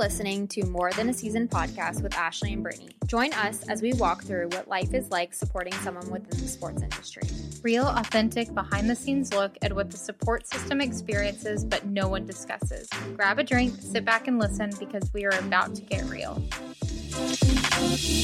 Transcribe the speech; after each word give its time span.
Listening 0.00 0.48
to 0.48 0.64
More 0.64 0.90
Than 0.92 1.10
a 1.10 1.12
Season 1.12 1.46
podcast 1.46 2.02
with 2.02 2.16
Ashley 2.16 2.54
and 2.54 2.62
Brittany. 2.62 2.88
Join 3.06 3.34
us 3.34 3.62
as 3.68 3.82
we 3.82 3.92
walk 3.92 4.22
through 4.22 4.48
what 4.48 4.66
life 4.66 4.94
is 4.94 5.10
like 5.10 5.34
supporting 5.34 5.74
someone 5.74 6.08
within 6.08 6.40
the 6.40 6.48
sports 6.48 6.80
industry. 6.80 7.24
Real, 7.62 7.86
authentic, 7.86 8.54
behind 8.54 8.88
the 8.88 8.96
scenes 8.96 9.30
look 9.34 9.58
at 9.60 9.74
what 9.74 9.90
the 9.90 9.98
support 9.98 10.46
system 10.46 10.80
experiences, 10.80 11.66
but 11.66 11.84
no 11.84 12.08
one 12.08 12.24
discusses. 12.24 12.88
Grab 13.14 13.38
a 13.38 13.44
drink, 13.44 13.74
sit 13.78 14.06
back, 14.06 14.26
and 14.26 14.38
listen 14.38 14.70
because 14.78 15.10
we 15.12 15.26
are 15.26 15.38
about 15.38 15.74
to 15.74 15.82
get 15.82 16.02
real. 16.04 16.42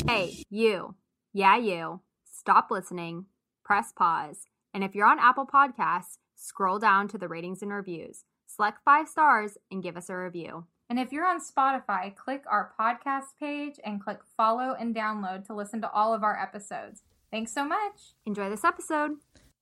Hey, 0.09 0.43
you. 0.49 0.95
Yeah, 1.35 1.59
you. 1.59 2.01
Stop 2.25 2.71
listening, 2.71 3.27
press 3.67 3.93
pause, 3.93 4.47
and 4.73 4.83
if 4.83 4.95
you're 4.95 5.07
on 5.07 5.19
Apple 5.19 5.47
Podcasts, 5.47 6.17
scroll 6.37 6.79
down 6.79 7.07
to 7.09 7.19
the 7.19 7.29
ratings 7.29 7.61
and 7.61 7.71
reviews. 7.71 8.25
Select 8.47 8.79
five 8.83 9.09
stars 9.09 9.59
and 9.71 9.83
give 9.83 9.99
us 9.99 10.09
a 10.09 10.17
review. 10.17 10.65
And 10.89 11.01
if 11.01 11.11
you're 11.11 11.27
on 11.27 11.41
Spotify, 11.41 12.15
click 12.15 12.45
our 12.49 12.73
podcast 12.79 13.39
page 13.41 13.81
and 13.85 14.01
click 14.01 14.21
follow 14.37 14.77
and 14.79 14.95
download 14.95 15.45
to 15.47 15.55
listen 15.55 15.81
to 15.81 15.91
all 15.91 16.15
of 16.15 16.23
our 16.23 16.41
episodes. 16.41 17.03
Thanks 17.31 17.53
so 17.53 17.65
much. 17.65 18.15
Enjoy 18.25 18.49
this 18.49 18.63
episode. 18.63 19.17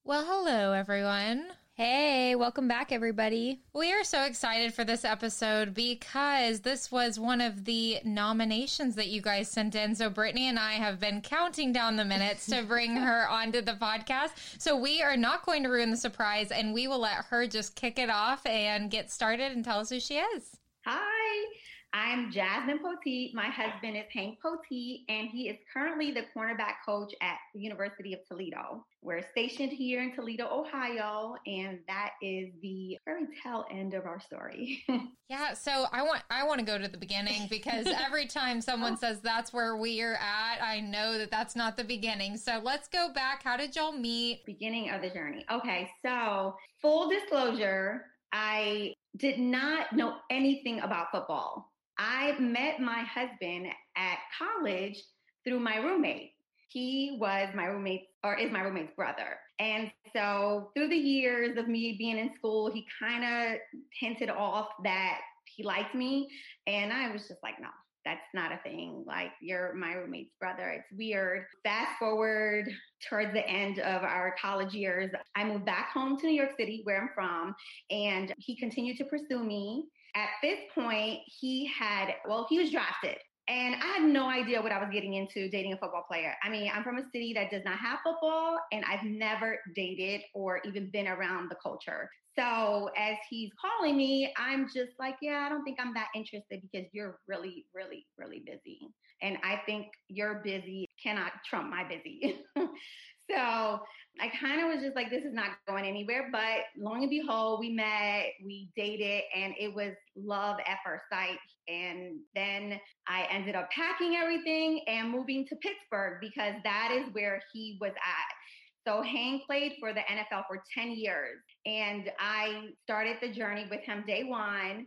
Well, 0.05 0.27
hello, 0.27 0.73
everyone. 0.73 1.47
Hey, 1.73 2.35
welcome 2.35 2.69
back, 2.69 2.93
everybody. 2.93 3.63
We 3.73 3.91
are 3.95 4.05
so 4.05 4.25
excited 4.25 4.75
for 4.75 4.85
this 4.85 5.03
episode 5.03 5.73
because 5.73 6.61
this 6.61 6.93
was 6.93 7.19
one 7.19 7.41
of 7.41 7.65
the 7.65 8.01
nominations 8.05 8.95
that 8.97 9.09
you 9.09 9.23
guys 9.23 9.49
sent 9.49 9.75
in. 9.75 9.95
So, 9.95 10.11
Brittany 10.11 10.47
and 10.47 10.59
I 10.59 10.75
have 10.75 11.01
been 11.01 11.23
counting 11.23 11.73
down 11.73 11.97
the 11.97 12.05
minutes 12.05 12.47
to 12.47 12.63
bring 12.63 12.95
her 12.97 13.27
onto 13.29 13.63
the 13.63 13.73
podcast. 13.73 14.33
So, 14.59 14.77
we 14.77 15.03
are 15.03 15.17
not 15.17 15.47
going 15.47 15.63
to 15.63 15.71
ruin 15.71 15.91
the 15.91 15.97
surprise 15.97 16.51
and 16.51 16.75
we 16.75 16.87
will 16.87 17.01
let 17.01 17.25
her 17.31 17.47
just 17.47 17.75
kick 17.77 17.99
it 17.99 18.11
off 18.11 18.45
and 18.45 18.91
get 18.91 19.11
started 19.11 19.53
and 19.53 19.65
tell 19.65 19.81
us 19.81 19.89
who 19.89 19.99
she 19.99 20.19
is. 20.19 20.59
Hi, 20.87 21.47
I'm 21.95 22.31
Jasmine 22.31 22.79
Poteat. 22.81 23.33
My 23.33 23.47
husband 23.47 23.97
is 23.97 24.05
Hank 24.13 24.39
Poteat, 24.45 25.05
and 25.09 25.29
he 25.31 25.49
is 25.49 25.57
currently 25.73 26.11
the 26.11 26.27
cornerback 26.37 26.75
coach 26.85 27.15
at 27.23 27.39
the 27.55 27.61
University 27.61 28.13
of 28.13 28.21
Toledo. 28.29 28.85
We're 29.01 29.23
stationed 29.31 29.73
here 29.73 30.03
in 30.03 30.15
Toledo, 30.15 30.47
Ohio, 30.47 31.37
and 31.47 31.79
that 31.89 32.11
is 32.21 32.51
the 32.61 32.99
fairy 33.07 33.25
tale 33.43 33.65
end 33.71 33.95
of 33.95 34.05
our 34.05 34.21
story. 34.21 34.85
yeah, 35.31 35.55
so 35.55 35.87
I 35.91 36.03
want 36.03 36.23
I 36.29 36.45
want 36.45 36.61
to 36.61 36.67
go 36.67 36.77
to 36.77 36.87
the 36.87 36.99
beginning 36.99 37.47
because 37.51 37.87
every 37.87 38.27
time 38.27 38.61
someone 38.61 38.99
says 38.99 39.23
that's 39.23 39.55
where 39.55 39.79
we 39.79 40.03
are 40.03 40.17
at, 40.17 40.63
I 40.63 40.81
know 40.81 41.17
that 41.17 41.31
that's 41.31 41.57
not 41.57 41.79
the 41.79 41.85
beginning. 41.85 42.37
So 42.37 42.61
let's 42.63 42.89
go 42.89 43.11
back. 43.11 43.43
How 43.43 43.57
did 43.57 43.75
y'all 43.75 43.93
meet? 43.93 44.45
Beginning 44.45 44.91
of 44.91 45.01
the 45.01 45.09
journey. 45.09 45.47
Okay, 45.51 45.91
so 46.05 46.57
full 46.83 47.09
disclosure, 47.09 48.05
I 48.35 48.93
did 49.17 49.39
not 49.39 49.93
know 49.93 50.17
anything 50.31 50.81
about 50.81 51.11
football. 51.13 51.73
I 51.99 52.37
met 52.39 52.81
my 52.81 53.03
husband 53.03 53.67
at 53.97 54.19
college 54.39 55.01
through 55.45 55.61
my 55.61 55.77
roommate. 55.77 56.33
He 56.69 57.17
was 57.21 57.49
my 57.55 57.67
roommate 57.67 58.07
or 58.25 58.35
is 58.37 58.51
my 58.51 58.63
roommate's 58.63 58.95
brother. 58.97 59.39
And 59.61 59.93
so 60.13 60.71
through 60.75 60.89
the 60.89 60.97
years 60.97 61.57
of 61.57 61.69
me 61.69 61.95
being 61.97 62.19
in 62.19 62.35
school, 62.37 62.71
he 62.73 62.85
kind 63.01 63.25
of 63.25 63.59
hinted 64.01 64.31
off 64.31 64.69
that 64.83 65.21
he 65.45 65.63
liked 65.63 65.95
me. 65.95 66.29
And 66.67 66.93
I 66.93 67.13
was 67.13 67.29
just 67.29 67.43
like, 67.45 67.61
no, 67.61 67.69
that's 68.05 68.27
not 68.35 68.53
a 68.53 68.59
thing. 68.63 69.05
Like 69.07 69.31
you're 69.41 69.75
my 69.75 69.95
roommate's 69.95 70.35
brother. 70.39 70.69
It's 70.71 70.99
weird. 70.99 71.45
Fast 71.63 71.99
forward 71.99 72.71
towards 73.09 73.33
the 73.33 73.47
end 73.47 73.79
of 73.79 74.03
our 74.03 74.35
college 74.41 74.75
years, 74.75 75.11
I 75.35 75.45
moved 75.45 75.65
back 75.65 75.93
home 75.93 76.19
to 76.19 76.27
New 76.27 76.35
York 76.35 76.53
City, 76.59 76.81
where 76.85 77.01
I'm 77.01 77.11
from, 77.15 77.55
and 77.91 78.35
he 78.39 78.57
continued 78.57 78.99
to 78.99 79.05
pursue 79.05 79.43
me. 79.43 79.85
At 80.17 80.29
this 80.43 80.59
point, 80.75 81.21
he 81.27 81.67
had, 81.67 82.15
well, 82.29 82.47
he 82.49 82.59
was 82.59 82.71
drafted. 82.71 83.17
And 83.47 83.75
I 83.75 83.99
had 83.99 84.03
no 84.03 84.29
idea 84.29 84.63
what 84.63 84.73
I 84.73 84.79
was 84.79 84.89
getting 84.91 85.15
into 85.15 85.51
dating 85.51 85.75
a 85.75 85.77
football 85.77 86.05
player. 86.09 86.35
I 86.43 86.49
mean, 86.49 86.71
I'm 86.75 86.83
from 86.83 86.97
a 86.97 87.03
city 87.13 87.35
that 87.35 87.51
does 87.51 87.63
not 87.65 87.79
have 87.79 87.99
football, 88.03 88.59
and 88.73 88.85
I've 88.87 89.05
never 89.05 89.59
dated 89.75 90.23
or 90.35 90.61
even 90.65 90.89
been 90.91 91.09
around 91.09 91.51
the 91.51 91.57
culture. 91.63 92.09
So 92.39 92.91
as 92.97 93.17
he's 93.29 93.51
calling 93.61 93.97
me, 93.97 94.33
I'm 94.37 94.67
just 94.67 94.93
like, 94.99 95.17
yeah, 95.21 95.45
I 95.47 95.49
don't 95.49 95.63
think 95.63 95.79
I'm 95.79 95.95
that 95.95 96.09
interested 96.15 96.63
because 96.63 96.89
you're 96.93 97.19
really, 97.29 97.67
really, 97.75 98.07
really 98.19 98.43
busy. 98.45 98.81
And 99.23 99.37
I 99.45 99.61
think 99.67 99.87
you're 100.09 100.41
busy 100.45 100.89
cannot 101.03 101.33
trump 101.49 101.71
my 101.71 101.85
busy. 101.85 102.41
so 103.31 103.81
I 104.21 104.29
kind 104.41 104.61
of 104.61 104.73
was 104.73 104.83
just 104.83 104.95
like, 104.95 105.11
this 105.11 105.25
is 105.25 105.35
not 105.35 105.51
going 105.67 105.85
anywhere. 105.85 106.29
But 106.31 106.67
long 106.79 107.03
and 107.03 107.11
behold, 107.11 107.59
we 107.59 107.71
met, 107.71 108.27
we 108.45 108.71
dated, 108.77 109.23
and 109.35 109.55
it 109.59 109.75
was 109.75 109.93
love 110.17 110.59
at 110.67 110.79
first 110.85 111.05
sight. 111.13 111.39
And 111.67 112.21
then 112.35 112.79
I 113.09 113.27
ended 113.31 113.57
up 113.57 113.71
packing 113.71 114.15
everything 114.15 114.83
and 114.87 115.11
moving 115.11 115.47
to 115.49 115.57
Pittsburgh 115.57 116.19
because 116.21 116.55
that 116.63 116.91
is 116.93 117.13
where 117.13 117.43
he 117.53 117.77
was 117.81 117.93
at. 117.93 118.87
So 118.87 119.03
Hank 119.03 119.43
played 119.47 119.73
for 119.81 119.93
the 119.93 120.01
NFL 120.01 120.45
for 120.47 120.63
10 120.73 120.93
years. 120.93 121.41
And 121.67 122.11
I 122.21 122.69
started 122.85 123.17
the 123.21 123.33
journey 123.33 123.67
with 123.69 123.81
him 123.81 124.05
day 124.07 124.25
one. 124.25 124.87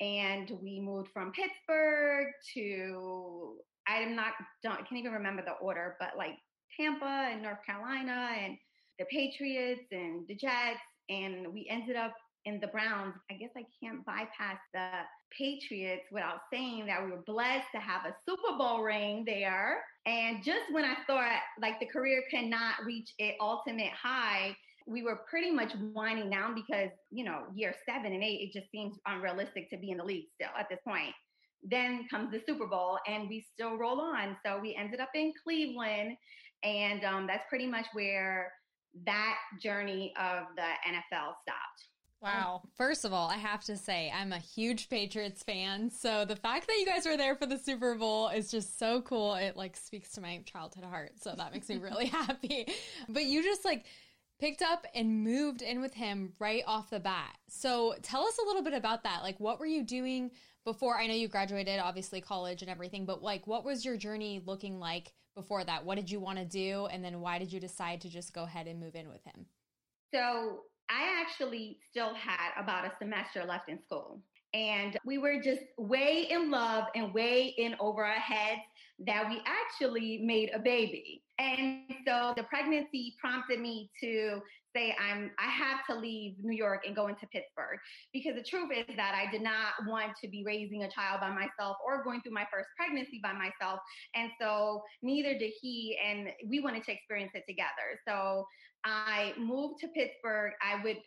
And 0.00 0.52
we 0.62 0.80
moved 0.80 1.08
from 1.12 1.32
Pittsburgh 1.32 2.28
to, 2.54 3.56
I'm 3.88 4.14
not, 4.14 4.34
don't, 4.62 4.74
I 4.74 4.76
can't 4.76 4.98
even 4.98 5.12
remember 5.12 5.42
the 5.42 5.52
order, 5.52 5.96
but 5.98 6.10
like 6.16 6.36
Tampa 6.78 7.30
and 7.32 7.42
North 7.42 7.58
Carolina 7.66 8.28
and 8.40 8.56
the 8.98 9.04
Patriots 9.06 9.82
and 9.92 10.26
the 10.28 10.34
Jets. 10.34 10.80
And 11.08 11.52
we 11.52 11.66
ended 11.70 11.96
up 11.96 12.14
in 12.44 12.60
the 12.60 12.66
Browns. 12.68 13.14
I 13.30 13.34
guess 13.34 13.50
I 13.56 13.64
can't 13.82 14.04
bypass 14.04 14.58
the 14.72 14.88
Patriots 15.36 16.04
without 16.10 16.40
saying 16.52 16.86
that 16.86 17.04
we 17.04 17.10
were 17.10 17.22
blessed 17.26 17.68
to 17.74 17.80
have 17.80 18.06
a 18.06 18.14
Super 18.26 18.56
Bowl 18.56 18.82
ring 18.82 19.24
there. 19.26 19.82
And 20.06 20.42
just 20.42 20.62
when 20.72 20.84
I 20.84 20.94
thought 21.06 21.40
like 21.60 21.80
the 21.80 21.86
career 21.86 22.22
cannot 22.30 22.84
reach 22.84 23.12
its 23.18 23.36
ultimate 23.40 23.92
high, 23.92 24.56
we 24.86 25.02
were 25.02 25.20
pretty 25.28 25.50
much 25.50 25.72
winding 25.92 26.30
down 26.30 26.54
because, 26.54 26.90
you 27.10 27.24
know, 27.24 27.42
year 27.54 27.74
seven 27.86 28.12
and 28.12 28.24
eight, 28.24 28.40
it 28.40 28.58
just 28.58 28.70
seems 28.70 28.96
unrealistic 29.06 29.68
to 29.70 29.76
be 29.76 29.90
in 29.90 29.98
the 29.98 30.04
league 30.04 30.26
still 30.34 30.48
at 30.58 30.68
this 30.70 30.78
point. 30.86 31.12
Then 31.62 32.06
comes 32.10 32.30
the 32.30 32.40
Super 32.46 32.66
Bowl 32.66 32.98
and 33.06 33.28
we 33.28 33.44
still 33.52 33.76
roll 33.76 34.00
on. 34.00 34.36
So 34.46 34.58
we 34.60 34.74
ended 34.74 35.00
up 35.00 35.10
in 35.14 35.32
Cleveland. 35.44 36.16
And 36.64 37.04
um, 37.04 37.26
that's 37.26 37.44
pretty 37.48 37.66
much 37.66 37.86
where 37.92 38.52
that 39.04 39.36
journey 39.60 40.12
of 40.18 40.44
the 40.56 40.62
NFL 40.62 41.34
stopped. 41.42 41.88
Wow. 42.20 42.62
Um, 42.64 42.70
first 42.76 43.04
of 43.04 43.12
all, 43.12 43.28
I 43.28 43.36
have 43.36 43.62
to 43.64 43.76
say, 43.76 44.12
I'm 44.14 44.32
a 44.32 44.38
huge 44.38 44.88
Patriots 44.88 45.42
fan. 45.42 45.90
So 45.90 46.24
the 46.24 46.34
fact 46.34 46.66
that 46.66 46.76
you 46.78 46.86
guys 46.86 47.06
were 47.06 47.16
there 47.16 47.36
for 47.36 47.46
the 47.46 47.58
Super 47.58 47.94
Bowl 47.94 48.28
is 48.28 48.50
just 48.50 48.78
so 48.78 49.00
cool. 49.02 49.34
It 49.34 49.56
like 49.56 49.76
speaks 49.76 50.10
to 50.12 50.20
my 50.20 50.42
childhood 50.44 50.84
heart. 50.84 51.12
So 51.20 51.34
that 51.36 51.52
makes 51.52 51.68
me 51.68 51.76
really 51.82 52.06
happy. 52.06 52.66
But 53.08 53.24
you 53.24 53.42
just 53.42 53.64
like 53.64 53.84
picked 54.40 54.62
up 54.62 54.86
and 54.94 55.22
moved 55.22 55.62
in 55.62 55.80
with 55.80 55.94
him 55.94 56.32
right 56.38 56.64
off 56.66 56.90
the 56.90 57.00
bat. 57.00 57.36
So 57.48 57.94
tell 58.02 58.24
us 58.24 58.38
a 58.42 58.46
little 58.46 58.62
bit 58.62 58.74
about 58.74 59.04
that. 59.04 59.22
Like, 59.22 59.38
what 59.38 59.60
were 59.60 59.66
you 59.66 59.84
doing 59.84 60.30
before? 60.64 60.98
I 60.98 61.06
know 61.06 61.14
you 61.14 61.28
graduated, 61.28 61.78
obviously, 61.80 62.20
college 62.20 62.62
and 62.62 62.70
everything, 62.70 63.04
but 63.04 63.22
like, 63.22 63.46
what 63.46 63.64
was 63.64 63.84
your 63.84 63.96
journey 63.96 64.42
looking 64.44 64.78
like 64.78 65.12
before 65.38 65.64
that? 65.64 65.84
What 65.84 65.96
did 65.96 66.10
you 66.10 66.20
want 66.20 66.38
to 66.38 66.44
do? 66.44 66.86
And 66.90 67.04
then 67.04 67.20
why 67.20 67.38
did 67.38 67.52
you 67.52 67.60
decide 67.60 68.00
to 68.02 68.08
just 68.08 68.34
go 68.34 68.42
ahead 68.42 68.66
and 68.66 68.80
move 68.80 68.94
in 68.96 69.08
with 69.08 69.24
him? 69.24 69.46
So 70.12 70.62
I 70.90 71.20
actually 71.20 71.78
still 71.88 72.12
had 72.14 72.50
about 72.60 72.84
a 72.84 72.92
semester 72.98 73.44
left 73.46 73.68
in 73.68 73.80
school. 73.80 74.20
And 74.54 74.96
we 75.04 75.18
were 75.18 75.40
just 75.40 75.62
way 75.76 76.26
in 76.30 76.50
love 76.50 76.84
and 76.94 77.12
way 77.14 77.54
in 77.58 77.76
over 77.78 78.04
our 78.04 78.18
heads 78.18 78.62
that 79.06 79.28
we 79.28 79.40
actually 79.46 80.20
made 80.24 80.50
a 80.54 80.58
baby. 80.58 81.22
And 81.38 81.82
so 82.06 82.32
the 82.36 82.42
pregnancy 82.44 83.14
prompted 83.20 83.60
me 83.60 83.90
to 84.02 84.40
say 84.74 84.94
I'm 84.98 85.30
I 85.38 85.48
have 85.48 85.86
to 85.88 85.94
leave 85.96 86.34
New 86.42 86.56
York 86.56 86.82
and 86.84 86.96
go 86.96 87.06
into 87.06 87.26
Pittsburgh. 87.28 87.78
Because 88.12 88.34
the 88.34 88.42
truth 88.42 88.70
is 88.76 88.96
that 88.96 89.14
I 89.14 89.30
did 89.30 89.42
not 89.42 89.86
want 89.86 90.12
to 90.22 90.28
be 90.28 90.42
raising 90.44 90.82
a 90.82 90.90
child 90.90 91.20
by 91.20 91.30
myself 91.30 91.76
or 91.86 92.02
going 92.02 92.20
through 92.22 92.32
my 92.32 92.46
first 92.52 92.68
pregnancy 92.76 93.20
by 93.22 93.32
myself. 93.32 93.78
And 94.16 94.30
so 94.40 94.82
neither 95.02 95.38
did 95.38 95.52
he 95.60 95.96
and 96.04 96.28
we 96.48 96.60
wanted 96.60 96.84
to 96.84 96.92
experience 96.92 97.32
it 97.34 97.44
together. 97.48 98.00
So 98.06 98.44
I 98.84 99.32
moved 99.38 99.80
to 99.80 99.88
Pittsburgh. 99.88 100.52
I 100.60 100.82
would 100.82 100.98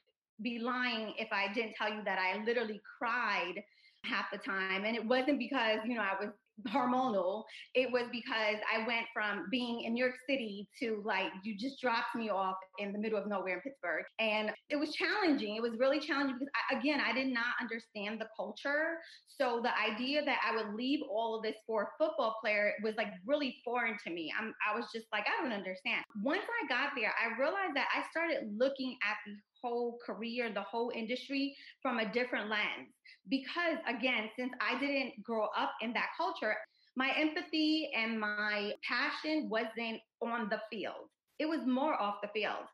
be 0.41 0.59
lying 0.59 1.13
if 1.17 1.27
I 1.31 1.53
didn't 1.53 1.73
tell 1.75 1.89
you 1.89 2.03
that 2.05 2.19
I 2.19 2.43
literally 2.45 2.81
cried 2.97 3.61
half 4.05 4.25
the 4.31 4.37
time. 4.37 4.85
And 4.85 4.95
it 4.95 5.05
wasn't 5.05 5.39
because 5.39 5.79
you 5.85 5.95
know 5.95 6.01
I 6.01 6.15
was 6.19 6.31
hormonal. 6.69 7.43
It 7.73 7.91
was 7.91 8.03
because 8.11 8.57
I 8.71 8.85
went 8.85 9.05
from 9.13 9.47
being 9.49 9.81
in 9.81 9.93
New 9.93 10.03
York 10.03 10.15
City 10.29 10.67
to 10.79 11.01
like, 11.05 11.31
you 11.43 11.57
just 11.57 11.81
dropped 11.81 12.15
me 12.15 12.29
off 12.29 12.55
in 12.79 12.91
the 12.91 12.99
middle 12.99 13.17
of 13.17 13.27
nowhere 13.27 13.55
in 13.55 13.61
Pittsburgh. 13.61 14.03
And 14.19 14.51
it 14.69 14.75
was 14.75 14.93
challenging. 14.93 15.55
It 15.55 15.61
was 15.61 15.73
really 15.79 15.99
challenging 15.99 16.35
because, 16.37 16.51
I, 16.69 16.79
again, 16.79 17.01
I 17.01 17.13
did 17.13 17.27
not 17.27 17.55
understand 17.59 18.21
the 18.21 18.27
culture. 18.35 18.97
So 19.27 19.61
the 19.63 19.71
idea 19.77 20.23
that 20.23 20.37
I 20.47 20.55
would 20.55 20.75
leave 20.75 20.99
all 21.09 21.37
of 21.37 21.43
this 21.43 21.55
for 21.65 21.83
a 21.83 21.87
football 21.97 22.37
player 22.41 22.73
was 22.83 22.95
like 22.95 23.09
really 23.25 23.57
foreign 23.63 23.97
to 24.05 24.13
me. 24.13 24.31
I'm, 24.37 24.53
I 24.69 24.75
was 24.75 24.87
just 24.93 25.07
like, 25.11 25.25
I 25.27 25.41
don't 25.41 25.53
understand. 25.53 26.03
Once 26.23 26.43
I 26.43 26.67
got 26.67 26.91
there, 26.95 27.13
I 27.17 27.39
realized 27.39 27.75
that 27.75 27.87
I 27.95 28.03
started 28.11 28.55
looking 28.57 28.97
at 29.03 29.17
the 29.25 29.33
whole 29.61 29.97
career, 30.05 30.51
the 30.53 30.61
whole 30.61 30.91
industry 30.95 31.55
from 31.81 31.99
a 31.99 32.11
different 32.11 32.49
lens. 32.49 32.89
Because 33.29 33.77
again, 33.87 34.29
since 34.37 34.51
I 34.59 34.79
didn't 34.79 35.21
grow 35.23 35.47
up 35.57 35.73
in 35.81 35.93
that 35.93 36.09
culture, 36.17 36.55
my 36.95 37.11
empathy 37.17 37.89
and 37.95 38.19
my 38.19 38.73
passion 38.87 39.49
wasn't 39.49 40.01
on 40.21 40.49
the 40.49 40.59
field. 40.69 41.09
It 41.39 41.45
was 41.45 41.61
more 41.65 41.99
off 41.99 42.15
the 42.21 42.29
field. 42.33 42.65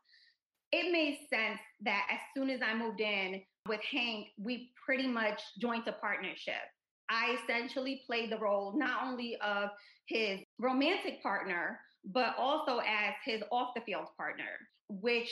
It 0.72 0.92
made 0.92 1.18
sense 1.30 1.60
that 1.82 2.06
as 2.10 2.18
soon 2.36 2.50
as 2.50 2.60
I 2.62 2.74
moved 2.74 3.00
in 3.00 3.40
with 3.68 3.80
Hank, 3.90 4.28
we 4.38 4.72
pretty 4.84 5.06
much 5.06 5.40
joined 5.60 5.86
a 5.86 5.92
partnership. 5.92 6.60
I 7.08 7.38
essentially 7.42 8.02
played 8.06 8.30
the 8.30 8.38
role 8.38 8.76
not 8.76 9.06
only 9.06 9.36
of 9.40 9.70
his 10.06 10.40
romantic 10.58 11.22
partner, 11.22 11.80
but 12.04 12.34
also 12.38 12.78
as 12.78 13.14
his 13.24 13.42
off 13.50 13.70
the 13.74 13.80
field 13.82 14.06
partner, 14.16 14.58
which 14.88 15.30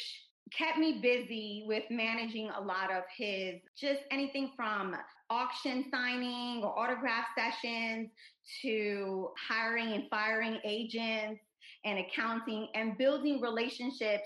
kept 0.52 0.78
me 0.78 1.00
busy 1.02 1.64
with 1.66 1.84
managing 1.90 2.50
a 2.50 2.60
lot 2.60 2.92
of 2.92 3.02
his 3.16 3.60
just 3.78 4.00
anything 4.10 4.52
from 4.56 4.94
auction 5.28 5.84
signing 5.90 6.62
or 6.62 6.78
autograph 6.78 7.26
sessions 7.36 8.08
to 8.62 9.30
hiring 9.48 9.92
and 9.92 10.04
firing 10.08 10.58
agents 10.64 11.40
and 11.84 11.98
accounting 11.98 12.68
and 12.74 12.96
building 12.96 13.40
relationships 13.40 14.24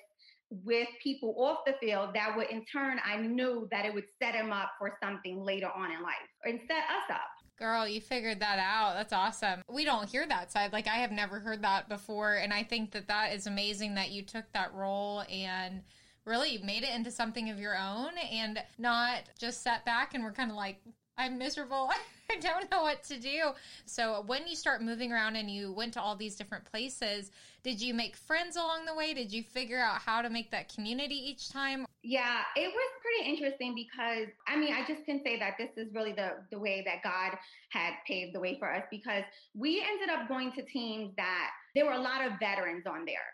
with 0.64 0.88
people 1.02 1.34
off 1.38 1.58
the 1.64 1.74
field 1.80 2.10
that 2.12 2.36
would 2.36 2.48
in 2.48 2.64
turn 2.66 2.98
I 3.04 3.16
knew 3.16 3.68
that 3.70 3.86
it 3.86 3.94
would 3.94 4.04
set 4.20 4.34
him 4.34 4.52
up 4.52 4.72
for 4.78 4.98
something 5.02 5.42
later 5.42 5.70
on 5.74 5.92
in 5.92 6.02
life 6.02 6.14
and 6.44 6.60
set 6.66 6.78
us 6.78 7.10
up. 7.10 7.20
Girl, 7.56 7.86
you 7.86 8.00
figured 8.00 8.40
that 8.40 8.58
out. 8.58 8.94
That's 8.94 9.12
awesome. 9.12 9.62
We 9.68 9.84
don't 9.84 10.08
hear 10.08 10.26
that 10.26 10.50
side. 10.50 10.72
Like 10.72 10.88
I 10.88 10.96
have 10.96 11.12
never 11.12 11.38
heard 11.38 11.62
that 11.62 11.88
before 11.88 12.34
and 12.34 12.52
I 12.52 12.62
think 12.62 12.90
that 12.92 13.08
that 13.08 13.32
is 13.32 13.46
amazing 13.46 13.94
that 13.94 14.10
you 14.10 14.22
took 14.22 14.44
that 14.52 14.74
role 14.74 15.22
and 15.30 15.82
really 16.30 16.58
made 16.58 16.84
it 16.84 16.94
into 16.94 17.10
something 17.10 17.50
of 17.50 17.58
your 17.58 17.76
own 17.76 18.10
and 18.32 18.62
not 18.78 19.22
just 19.38 19.62
sat 19.62 19.84
back 19.84 20.14
and 20.14 20.22
we're 20.22 20.32
kind 20.32 20.50
of 20.50 20.56
like, 20.56 20.80
I'm 21.18 21.36
miserable. 21.36 21.90
I 22.30 22.36
don't 22.36 22.70
know 22.70 22.82
what 22.82 23.02
to 23.04 23.18
do. 23.18 23.50
So, 23.86 24.22
when 24.26 24.46
you 24.46 24.54
start 24.54 24.82
moving 24.82 25.12
around 25.12 25.34
and 25.34 25.50
you 25.50 25.72
went 25.72 25.92
to 25.94 26.00
all 26.00 26.14
these 26.14 26.36
different 26.36 26.64
places, 26.64 27.32
did 27.64 27.80
you 27.80 27.92
make 27.92 28.16
friends 28.16 28.54
along 28.54 28.86
the 28.86 28.94
way? 28.94 29.12
Did 29.12 29.32
you 29.32 29.42
figure 29.42 29.80
out 29.80 30.00
how 30.00 30.22
to 30.22 30.30
make 30.30 30.52
that 30.52 30.72
community 30.72 31.16
each 31.16 31.50
time? 31.50 31.84
Yeah, 32.04 32.42
it 32.54 32.68
was 32.68 32.90
pretty 33.02 33.30
interesting 33.30 33.74
because 33.74 34.28
I 34.46 34.56
mean, 34.56 34.72
I 34.72 34.86
just 34.86 35.04
can 35.04 35.20
say 35.24 35.40
that 35.40 35.54
this 35.58 35.70
is 35.76 35.92
really 35.92 36.12
the 36.12 36.34
the 36.52 36.58
way 36.58 36.84
that 36.86 37.02
God 37.02 37.36
had 37.70 37.94
paved 38.06 38.34
the 38.34 38.40
way 38.40 38.56
for 38.60 38.72
us 38.72 38.84
because 38.92 39.24
we 39.54 39.82
ended 39.82 40.08
up 40.08 40.28
going 40.28 40.52
to 40.52 40.62
teams 40.62 41.12
that 41.16 41.50
there 41.74 41.84
were 41.84 41.92
a 41.92 42.00
lot 42.00 42.24
of 42.24 42.38
veterans 42.38 42.84
on 42.86 43.04
there. 43.04 43.26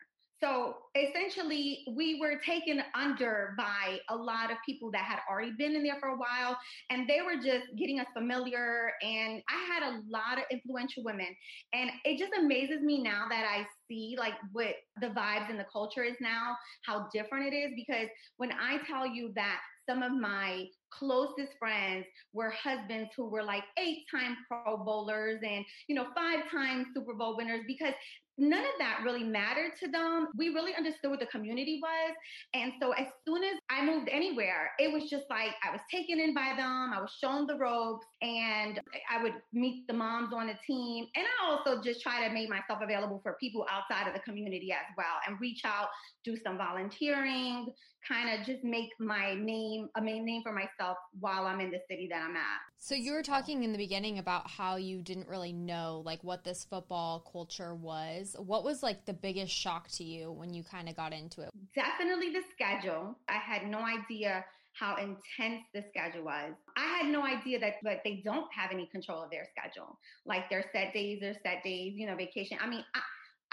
So 0.42 0.74
essentially, 0.94 1.84
we 1.94 2.20
were 2.20 2.38
taken 2.44 2.82
under 2.94 3.54
by 3.56 3.98
a 4.10 4.16
lot 4.16 4.50
of 4.50 4.58
people 4.66 4.90
that 4.90 5.04
had 5.04 5.20
already 5.30 5.52
been 5.56 5.74
in 5.74 5.82
there 5.82 5.96
for 5.98 6.10
a 6.10 6.16
while, 6.16 6.58
and 6.90 7.08
they 7.08 7.22
were 7.22 7.36
just 7.36 7.66
getting 7.78 8.00
us 8.00 8.06
familiar. 8.14 8.92
And 9.02 9.42
I 9.48 9.72
had 9.72 9.82
a 9.82 10.02
lot 10.10 10.38
of 10.38 10.44
influential 10.50 11.02
women, 11.04 11.28
and 11.72 11.90
it 12.04 12.18
just 12.18 12.32
amazes 12.38 12.82
me 12.82 13.02
now 13.02 13.26
that 13.30 13.46
I 13.48 13.66
see 13.88 14.16
like 14.18 14.34
what 14.52 14.74
the 15.00 15.08
vibes 15.08 15.48
and 15.48 15.58
the 15.58 15.66
culture 15.72 16.02
is 16.02 16.16
now, 16.20 16.56
how 16.84 17.08
different 17.14 17.52
it 17.52 17.56
is. 17.56 17.72
Because 17.74 18.08
when 18.36 18.52
I 18.52 18.78
tell 18.86 19.06
you 19.06 19.32
that 19.36 19.60
some 19.88 20.02
of 20.02 20.12
my 20.12 20.66
closest 20.90 21.52
friends 21.58 22.04
were 22.32 22.50
husbands 22.50 23.10
who 23.16 23.28
were 23.28 23.42
like 23.42 23.62
eight 23.78 24.04
time 24.10 24.36
pro 24.48 24.76
bowlers 24.76 25.40
and 25.42 25.64
you 25.88 25.94
know 25.94 26.06
five 26.14 26.40
time 26.50 26.86
super 26.94 27.14
bowl 27.14 27.36
winners 27.36 27.60
because 27.66 27.92
none 28.38 28.62
of 28.62 28.76
that 28.78 29.00
really 29.04 29.24
mattered 29.24 29.72
to 29.80 29.88
them. 29.88 30.28
We 30.36 30.50
really 30.50 30.74
understood 30.74 31.10
what 31.10 31.20
the 31.20 31.26
community 31.26 31.80
was. 31.82 32.14
And 32.54 32.72
so 32.80 32.92
as 32.92 33.06
soon 33.26 33.42
as 33.44 33.58
I 33.70 33.84
moved 33.84 34.08
anywhere, 34.10 34.70
it 34.78 34.92
was 34.92 35.08
just 35.08 35.24
like 35.30 35.50
I 35.66 35.72
was 35.72 35.80
taken 35.90 36.20
in 36.20 36.34
by 36.34 36.54
them, 36.56 36.92
I 36.94 37.00
was 37.00 37.10
shown 37.20 37.46
the 37.46 37.56
ropes, 37.56 38.06
and 38.22 38.80
I 39.10 39.22
would 39.22 39.34
meet 39.52 39.86
the 39.86 39.94
moms 39.94 40.32
on 40.34 40.48
the 40.48 40.58
team. 40.66 41.06
And 41.14 41.24
I 41.24 41.50
also 41.50 41.82
just 41.82 42.02
try 42.02 42.26
to 42.26 42.34
make 42.34 42.48
myself 42.48 42.80
available 42.82 43.20
for 43.22 43.36
people 43.40 43.66
outside 43.70 44.06
of 44.08 44.14
the 44.14 44.20
community 44.20 44.72
as 44.72 44.94
well 44.96 45.16
and 45.26 45.40
reach 45.40 45.62
out, 45.64 45.88
do 46.24 46.36
some 46.44 46.58
volunteering, 46.58 47.66
kind 48.06 48.38
of 48.38 48.46
just 48.46 48.62
make 48.62 48.90
my 49.00 49.34
name 49.34 49.88
a 49.96 50.00
main 50.00 50.24
name 50.24 50.42
for 50.42 50.52
myself 50.52 50.96
while 51.18 51.46
I'm 51.46 51.60
in 51.60 51.70
the 51.70 51.80
city 51.88 52.08
that 52.10 52.22
I'm 52.22 52.36
at. 52.36 52.60
So 52.78 52.94
you 52.94 53.12
were 53.12 53.22
talking 53.22 53.64
in 53.64 53.72
the 53.72 53.78
beginning 53.78 54.18
about 54.18 54.48
how 54.48 54.76
you 54.76 55.02
didn't 55.02 55.28
really 55.28 55.52
know 55.52 56.02
like 56.04 56.22
what 56.22 56.44
this 56.44 56.64
football 56.64 57.20
culture 57.32 57.74
was. 57.74 58.25
What 58.38 58.64
was 58.64 58.82
like 58.82 59.04
the 59.04 59.12
biggest 59.12 59.52
shock 59.52 59.88
to 59.92 60.04
you 60.04 60.32
when 60.32 60.52
you 60.52 60.64
kind 60.64 60.88
of 60.88 60.96
got 60.96 61.12
into 61.12 61.42
it? 61.42 61.50
Definitely 61.74 62.30
the 62.30 62.42
schedule. 62.52 63.16
I 63.28 63.38
had 63.38 63.66
no 63.66 63.78
idea 63.78 64.44
how 64.72 64.96
intense 64.96 65.62
the 65.72 65.84
schedule 65.88 66.24
was. 66.24 66.52
I 66.76 66.84
had 66.98 67.06
no 67.10 67.24
idea 67.24 67.58
that 67.60 67.74
like 67.84 68.04
they 68.04 68.22
don't 68.24 68.46
have 68.52 68.70
any 68.72 68.86
control 68.86 69.22
of 69.22 69.30
their 69.30 69.46
schedule. 69.56 69.98
Like 70.24 70.50
their 70.50 70.64
set 70.72 70.92
days 70.92 71.22
or 71.22 71.34
set 71.42 71.62
days, 71.64 71.94
you 71.96 72.06
know, 72.06 72.16
vacation. 72.16 72.58
I 72.60 72.68
mean, 72.68 72.84
I, 72.94 73.00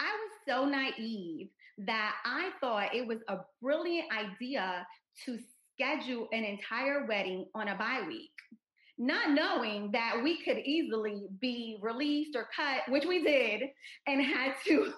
I 0.00 0.04
was 0.04 0.30
so 0.46 0.66
naive 0.66 1.48
that 1.78 2.14
I 2.24 2.50
thought 2.60 2.94
it 2.94 3.06
was 3.06 3.18
a 3.28 3.38
brilliant 3.62 4.08
idea 4.12 4.86
to 5.24 5.38
schedule 5.74 6.28
an 6.32 6.44
entire 6.44 7.06
wedding 7.06 7.46
on 7.54 7.68
a 7.68 7.74
bye 7.74 8.04
week 8.06 8.30
not 8.96 9.30
knowing 9.30 9.90
that 9.92 10.20
we 10.22 10.42
could 10.42 10.58
easily 10.58 11.26
be 11.40 11.78
released 11.82 12.36
or 12.36 12.46
cut, 12.54 12.82
which 12.88 13.04
we 13.04 13.24
did, 13.24 13.62
and 14.06 14.22
had 14.22 14.54
to 14.66 14.92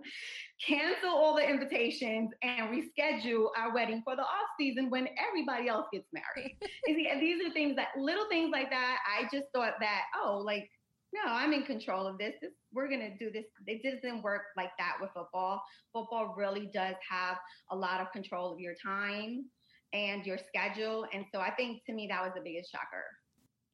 cancel 0.66 1.08
all 1.08 1.34
the 1.34 1.48
invitations 1.48 2.30
and 2.42 2.68
reschedule 2.68 3.48
our 3.56 3.72
wedding 3.72 4.02
for 4.04 4.16
the 4.16 4.22
off 4.22 4.48
season 4.58 4.90
when 4.90 5.08
everybody 5.28 5.68
else 5.68 5.86
gets 5.92 6.08
married. 6.12 6.56
You 6.86 6.94
see, 6.94 7.08
these 7.20 7.46
are 7.46 7.52
things 7.52 7.76
that 7.76 7.88
little 7.98 8.28
things 8.30 8.50
like 8.50 8.70
that. 8.70 8.98
I 9.06 9.24
just 9.24 9.46
thought 9.54 9.74
that, 9.80 10.02
oh, 10.16 10.42
like 10.44 10.70
no, 11.12 11.20
I'm 11.26 11.52
in 11.52 11.62
control 11.64 12.06
of 12.06 12.18
this. 12.18 12.34
this 12.40 12.50
we're 12.72 12.88
going 12.88 13.00
to 13.00 13.16
do 13.18 13.30
this. 13.30 13.44
It 13.66 13.82
doesn't 13.82 14.22
work 14.22 14.42
like 14.56 14.70
that 14.78 14.96
with 15.00 15.10
football. 15.14 15.62
Football 15.92 16.34
really 16.36 16.70
does 16.72 16.96
have 17.08 17.38
a 17.70 17.76
lot 17.76 18.00
of 18.00 18.12
control 18.12 18.52
of 18.52 18.60
your 18.60 18.74
time 18.84 19.44
and 19.92 20.26
your 20.26 20.38
schedule. 20.38 21.06
And 21.12 21.24
so 21.32 21.40
I 21.40 21.50
think 21.50 21.84
to 21.86 21.92
me, 21.92 22.08
that 22.10 22.22
was 22.22 22.32
the 22.34 22.42
biggest 22.44 22.70
shocker. 22.70 23.04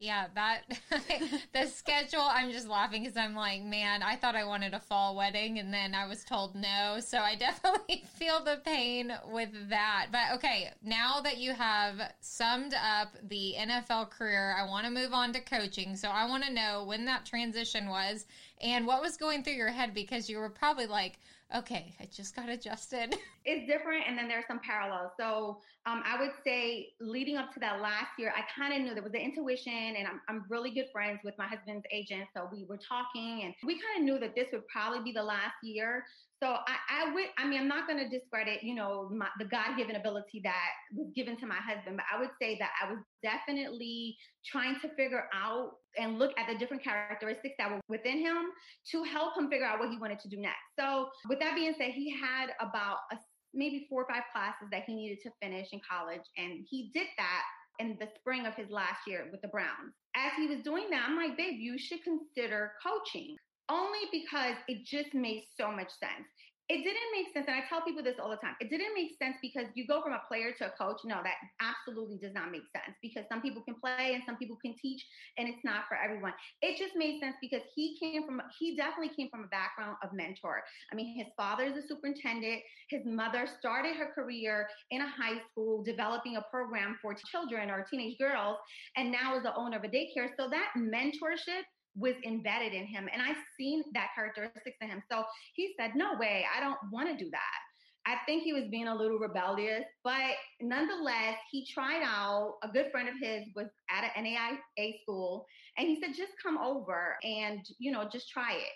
Yeah, 0.00 0.26
that 0.34 0.62
the 1.54 1.66
schedule. 1.66 2.20
I'm 2.20 2.50
just 2.50 2.68
laughing 2.68 3.04
because 3.04 3.16
I'm 3.16 3.34
like, 3.34 3.62
man, 3.62 4.02
I 4.02 4.16
thought 4.16 4.34
I 4.34 4.44
wanted 4.44 4.74
a 4.74 4.80
fall 4.80 5.16
wedding, 5.16 5.58
and 5.58 5.72
then 5.72 5.94
I 5.94 6.06
was 6.06 6.24
told 6.24 6.54
no. 6.54 6.98
So 7.00 7.18
I 7.18 7.34
definitely 7.38 8.04
feel 8.14 8.44
the 8.44 8.60
pain 8.64 9.12
with 9.32 9.50
that. 9.70 10.08
But 10.12 10.34
okay, 10.34 10.72
now 10.82 11.20
that 11.20 11.38
you 11.38 11.54
have 11.54 12.12
summed 12.20 12.74
up 12.74 13.14
the 13.28 13.54
NFL 13.58 14.10
career, 14.10 14.54
I 14.58 14.66
want 14.68 14.84
to 14.84 14.92
move 14.92 15.14
on 15.14 15.32
to 15.32 15.40
coaching. 15.40 15.96
So 15.96 16.08
I 16.08 16.28
want 16.28 16.44
to 16.44 16.52
know 16.52 16.84
when 16.84 17.06
that 17.06 17.24
transition 17.24 17.88
was 17.88 18.26
and 18.60 18.86
what 18.86 19.00
was 19.00 19.16
going 19.16 19.42
through 19.42 19.54
your 19.54 19.70
head 19.70 19.94
because 19.94 20.28
you 20.28 20.38
were 20.38 20.50
probably 20.50 20.86
like, 20.86 21.18
okay, 21.56 21.94
I 22.00 22.06
just 22.06 22.34
got 22.34 22.48
adjusted. 22.48 23.16
It's 23.46 23.70
different, 23.70 24.04
and 24.08 24.16
then 24.16 24.26
there's 24.26 24.46
some 24.48 24.58
parallels. 24.66 25.10
So 25.20 25.58
um, 25.84 26.02
I 26.06 26.18
would 26.18 26.30
say 26.46 26.94
leading 26.98 27.36
up 27.36 27.52
to 27.52 27.60
that 27.60 27.82
last 27.82 28.16
year, 28.18 28.32
I 28.34 28.40
kind 28.58 28.72
of 28.72 28.80
knew 28.80 28.94
there 28.94 29.02
was 29.02 29.12
an 29.12 29.20
intuition, 29.20 29.96
and 29.98 30.08
I'm, 30.08 30.22
I'm 30.30 30.46
really 30.48 30.70
good 30.70 30.86
friends 30.90 31.20
with 31.22 31.34
my 31.36 31.46
husband's 31.46 31.84
agent. 31.92 32.24
So 32.34 32.48
we 32.50 32.64
were 32.64 32.78
talking, 32.78 33.42
and 33.44 33.52
we 33.62 33.74
kind 33.74 33.98
of 33.98 34.04
knew 34.04 34.18
that 34.18 34.34
this 34.34 34.48
would 34.54 34.66
probably 34.68 35.00
be 35.04 35.12
the 35.12 35.22
last 35.22 35.56
year. 35.62 36.06
So 36.44 36.50
I, 36.50 37.08
I 37.08 37.14
would, 37.14 37.24
I 37.38 37.48
mean, 37.48 37.58
I'm 37.58 37.68
not 37.68 37.88
going 37.88 37.98
to 37.98 38.06
discredit, 38.06 38.62
you 38.62 38.74
know, 38.74 39.08
my, 39.10 39.28
the 39.38 39.46
God 39.46 39.78
given 39.78 39.96
ability 39.96 40.42
that 40.44 40.72
was 40.94 41.08
given 41.16 41.38
to 41.38 41.46
my 41.46 41.56
husband, 41.56 41.96
but 41.96 42.04
I 42.12 42.20
would 42.20 42.28
say 42.40 42.58
that 42.60 42.68
I 42.82 42.92
was 42.92 42.98
definitely 43.22 44.14
trying 44.44 44.78
to 44.80 44.90
figure 44.94 45.24
out 45.32 45.70
and 45.96 46.18
look 46.18 46.32
at 46.36 46.46
the 46.46 46.58
different 46.58 46.84
characteristics 46.84 47.54
that 47.56 47.70
were 47.70 47.80
within 47.88 48.18
him 48.18 48.52
to 48.90 49.04
help 49.04 49.38
him 49.38 49.48
figure 49.48 49.64
out 49.64 49.78
what 49.78 49.88
he 49.88 49.96
wanted 49.96 50.20
to 50.20 50.28
do 50.28 50.36
next. 50.36 50.68
So 50.78 51.08
with 51.30 51.40
that 51.40 51.54
being 51.54 51.72
said, 51.78 51.92
he 51.92 52.14
had 52.14 52.50
about 52.60 52.98
a, 53.10 53.16
maybe 53.54 53.86
four 53.88 54.02
or 54.02 54.06
five 54.06 54.24
classes 54.34 54.68
that 54.70 54.82
he 54.86 54.94
needed 54.94 55.20
to 55.22 55.30
finish 55.40 55.68
in 55.72 55.80
college. 55.80 56.28
And 56.36 56.66
he 56.68 56.90
did 56.92 57.06
that 57.16 57.42
in 57.78 57.96
the 57.98 58.08
spring 58.18 58.44
of 58.44 58.52
his 58.52 58.68
last 58.68 59.00
year 59.06 59.28
with 59.32 59.40
the 59.40 59.48
Browns. 59.48 59.96
As 60.14 60.32
he 60.36 60.46
was 60.46 60.62
doing 60.62 60.90
that, 60.90 61.06
I'm 61.08 61.16
like, 61.16 61.38
babe, 61.38 61.56
you 61.56 61.78
should 61.78 62.04
consider 62.04 62.72
coaching 62.84 63.34
only 63.70 64.00
because 64.12 64.56
it 64.68 64.84
just 64.84 65.14
made 65.14 65.44
so 65.58 65.70
much 65.70 65.88
sense 65.98 66.28
it 66.72 66.80
didn't 66.80 67.10
make 67.12 67.28
sense. 67.36 67.44
And 67.44 67.56
I 67.56 67.68
tell 67.68 67.84
people 67.84 68.02
this 68.02 68.16
all 68.16 68.30
the 68.32 68.40
time. 68.40 68.56
It 68.60 68.70
didn't 68.70 68.96
make 68.96 69.12
sense 69.20 69.36
because 69.42 69.68
you 69.74 69.86
go 69.86 70.00
from 70.00 70.16
a 70.16 70.22
player 70.26 70.56
to 70.56 70.72
a 70.72 70.72
coach. 70.80 70.96
No, 71.04 71.20
that 71.20 71.36
absolutely 71.60 72.16
does 72.16 72.32
not 72.32 72.50
make 72.50 72.64
sense 72.72 72.96
because 73.02 73.28
some 73.28 73.42
people 73.42 73.60
can 73.60 73.76
play 73.76 74.16
and 74.16 74.22
some 74.24 74.40
people 74.40 74.56
can 74.64 74.74
teach, 74.80 75.04
and 75.36 75.48
it's 75.48 75.60
not 75.64 75.84
for 75.88 75.96
everyone. 76.00 76.32
It 76.62 76.80
just 76.80 76.96
made 76.96 77.20
sense 77.20 77.36
because 77.42 77.60
he 77.74 77.98
came 78.00 78.24
from, 78.24 78.40
he 78.58 78.76
definitely 78.76 79.12
came 79.12 79.28
from 79.28 79.44
a 79.44 79.52
background 79.52 79.96
of 80.02 80.16
mentor. 80.16 80.64
I 80.90 80.96
mean, 80.96 81.12
his 81.12 81.28
father 81.36 81.64
is 81.64 81.76
a 81.76 81.86
superintendent. 81.86 82.62
His 82.88 83.04
mother 83.04 83.46
started 83.60 83.96
her 83.96 84.08
career 84.14 84.68
in 84.90 85.02
a 85.02 85.08
high 85.08 85.44
school 85.50 85.84
developing 85.84 86.36
a 86.36 86.44
program 86.50 86.96
for 87.02 87.14
children 87.30 87.68
or 87.70 87.84
teenage 87.90 88.16
girls, 88.16 88.56
and 88.96 89.12
now 89.12 89.36
is 89.36 89.42
the 89.42 89.54
owner 89.54 89.76
of 89.76 89.84
a 89.84 89.88
daycare. 89.88 90.32
So 90.38 90.48
that 90.48 90.72
mentorship 90.78 91.68
was 91.96 92.14
embedded 92.24 92.72
in 92.72 92.86
him. 92.86 93.08
And 93.12 93.22
I've 93.22 93.36
seen 93.58 93.84
that 93.94 94.08
characteristics 94.14 94.76
in 94.80 94.88
him. 94.88 95.02
So 95.10 95.24
he 95.54 95.74
said, 95.78 95.92
No 95.94 96.16
way, 96.18 96.44
I 96.54 96.60
don't 96.60 96.78
want 96.90 97.08
to 97.08 97.24
do 97.24 97.30
that. 97.30 97.58
I 98.06 98.16
think 98.26 98.42
he 98.42 98.52
was 98.52 98.64
being 98.70 98.86
a 98.86 98.94
little 98.94 99.18
rebellious, 99.18 99.84
but 100.02 100.32
nonetheless, 100.60 101.36
he 101.50 101.66
tried 101.66 102.02
out. 102.04 102.56
A 102.62 102.68
good 102.68 102.90
friend 102.90 103.08
of 103.08 103.14
his 103.18 103.44
was 103.56 103.68
at 103.90 104.04
an 104.14 104.24
NAIA 104.24 105.00
school, 105.02 105.46
and 105.78 105.88
he 105.88 105.98
said, 105.98 106.14
just 106.14 106.32
come 106.42 106.58
over 106.58 107.16
and, 107.22 107.60
you 107.78 107.90
know, 107.90 108.06
just 108.12 108.28
try 108.28 108.52
it. 108.52 108.72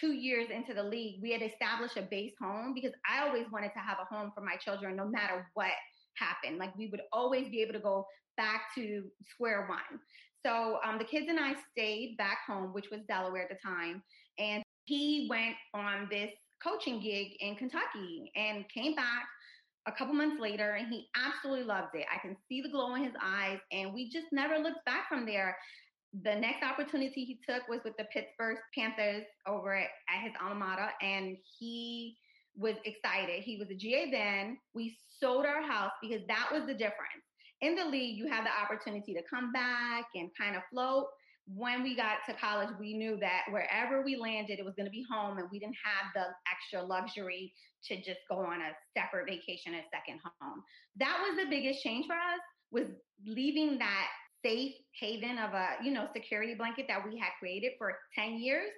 Two 0.00 0.12
years 0.12 0.48
into 0.50 0.72
the 0.72 0.82
league, 0.82 1.20
we 1.20 1.30
had 1.30 1.42
established 1.42 1.98
a 1.98 2.02
base 2.02 2.32
home 2.40 2.72
because 2.74 2.92
I 3.06 3.26
always 3.26 3.44
wanted 3.52 3.72
to 3.74 3.80
have 3.80 3.98
a 4.00 4.14
home 4.14 4.32
for 4.34 4.40
my 4.40 4.56
children 4.56 4.96
no 4.96 5.06
matter 5.06 5.50
what 5.54 5.72
happened. 6.16 6.58
Like 6.58 6.76
we 6.78 6.86
would 6.86 7.02
always 7.12 7.48
be 7.48 7.60
able 7.60 7.74
to 7.74 7.80
go 7.80 8.06
back 8.36 8.62
to 8.76 9.04
square 9.34 9.66
one. 9.68 10.00
So 10.44 10.78
um, 10.86 10.98
the 10.98 11.04
kids 11.04 11.26
and 11.28 11.38
I 11.38 11.54
stayed 11.72 12.16
back 12.16 12.38
home, 12.46 12.72
which 12.72 12.86
was 12.90 13.00
Delaware 13.08 13.42
at 13.42 13.48
the 13.48 13.56
time. 13.64 14.02
And 14.38 14.62
he 14.84 15.26
went 15.28 15.54
on 15.74 16.08
this 16.10 16.30
coaching 16.62 17.00
gig 17.00 17.28
in 17.40 17.56
Kentucky 17.56 18.30
and 18.36 18.64
came 18.68 18.94
back 18.94 19.26
a 19.86 19.92
couple 19.92 20.14
months 20.14 20.40
later 20.40 20.72
and 20.72 20.88
he 20.88 21.06
absolutely 21.16 21.64
loved 21.64 21.94
it. 21.94 22.06
I 22.14 22.18
can 22.18 22.36
see 22.48 22.60
the 22.60 22.68
glow 22.68 22.94
in 22.94 23.04
his 23.04 23.14
eyes 23.22 23.58
and 23.72 23.94
we 23.94 24.10
just 24.10 24.26
never 24.32 24.58
looked 24.58 24.84
back 24.84 25.08
from 25.08 25.24
there. 25.24 25.56
The 26.22 26.34
next 26.34 26.62
opportunity 26.62 27.24
he 27.24 27.40
took 27.48 27.66
was 27.68 27.80
with 27.84 27.96
the 27.96 28.04
Pittsburgh 28.12 28.58
Panthers 28.76 29.24
over 29.46 29.74
at, 29.74 29.88
at 30.08 30.22
his 30.24 30.32
alma 30.42 30.54
mater 30.54 30.90
and 31.00 31.36
he 31.58 32.16
was 32.56 32.74
excited. 32.84 33.42
He 33.42 33.56
was 33.56 33.70
a 33.70 33.74
GA 33.74 34.10
then. 34.10 34.58
We 34.74 34.96
sold 35.18 35.46
our 35.46 35.62
house 35.62 35.92
because 36.02 36.26
that 36.28 36.50
was 36.52 36.62
the 36.66 36.74
difference 36.74 37.24
in 37.60 37.74
the 37.74 37.84
league, 37.84 38.16
you 38.16 38.28
have 38.28 38.44
the 38.44 38.50
opportunity 38.50 39.14
to 39.14 39.22
come 39.28 39.52
back 39.52 40.06
and 40.14 40.30
kind 40.38 40.56
of 40.56 40.62
float. 40.72 41.06
When 41.52 41.82
we 41.82 41.96
got 41.96 42.18
to 42.28 42.34
college, 42.34 42.68
we 42.78 42.94
knew 42.94 43.18
that 43.20 43.42
wherever 43.50 44.02
we 44.02 44.16
landed, 44.16 44.58
it 44.58 44.64
was 44.64 44.74
going 44.76 44.86
to 44.86 44.92
be 44.92 45.04
home, 45.10 45.38
and 45.38 45.48
we 45.50 45.58
didn't 45.58 45.76
have 45.82 46.12
the 46.14 46.26
extra 46.50 46.86
luxury 46.86 47.52
to 47.86 47.96
just 47.96 48.20
go 48.30 48.38
on 48.38 48.60
a 48.60 48.70
separate 48.96 49.26
vacation, 49.26 49.74
a 49.74 49.82
second 49.90 50.20
home. 50.40 50.62
That 50.96 51.18
was 51.26 51.42
the 51.42 51.50
biggest 51.50 51.82
change 51.82 52.06
for 52.06 52.14
us 52.14 52.40
was 52.70 52.86
leaving 53.26 53.78
that 53.78 54.06
safe 54.44 54.72
haven 54.98 55.38
of 55.38 55.52
a 55.52 55.68
you 55.82 55.92
know 55.92 56.06
security 56.14 56.54
blanket 56.54 56.86
that 56.88 57.04
we 57.04 57.18
had 57.18 57.30
created 57.38 57.72
for 57.78 57.98
10 58.16 58.38
years 58.38 58.70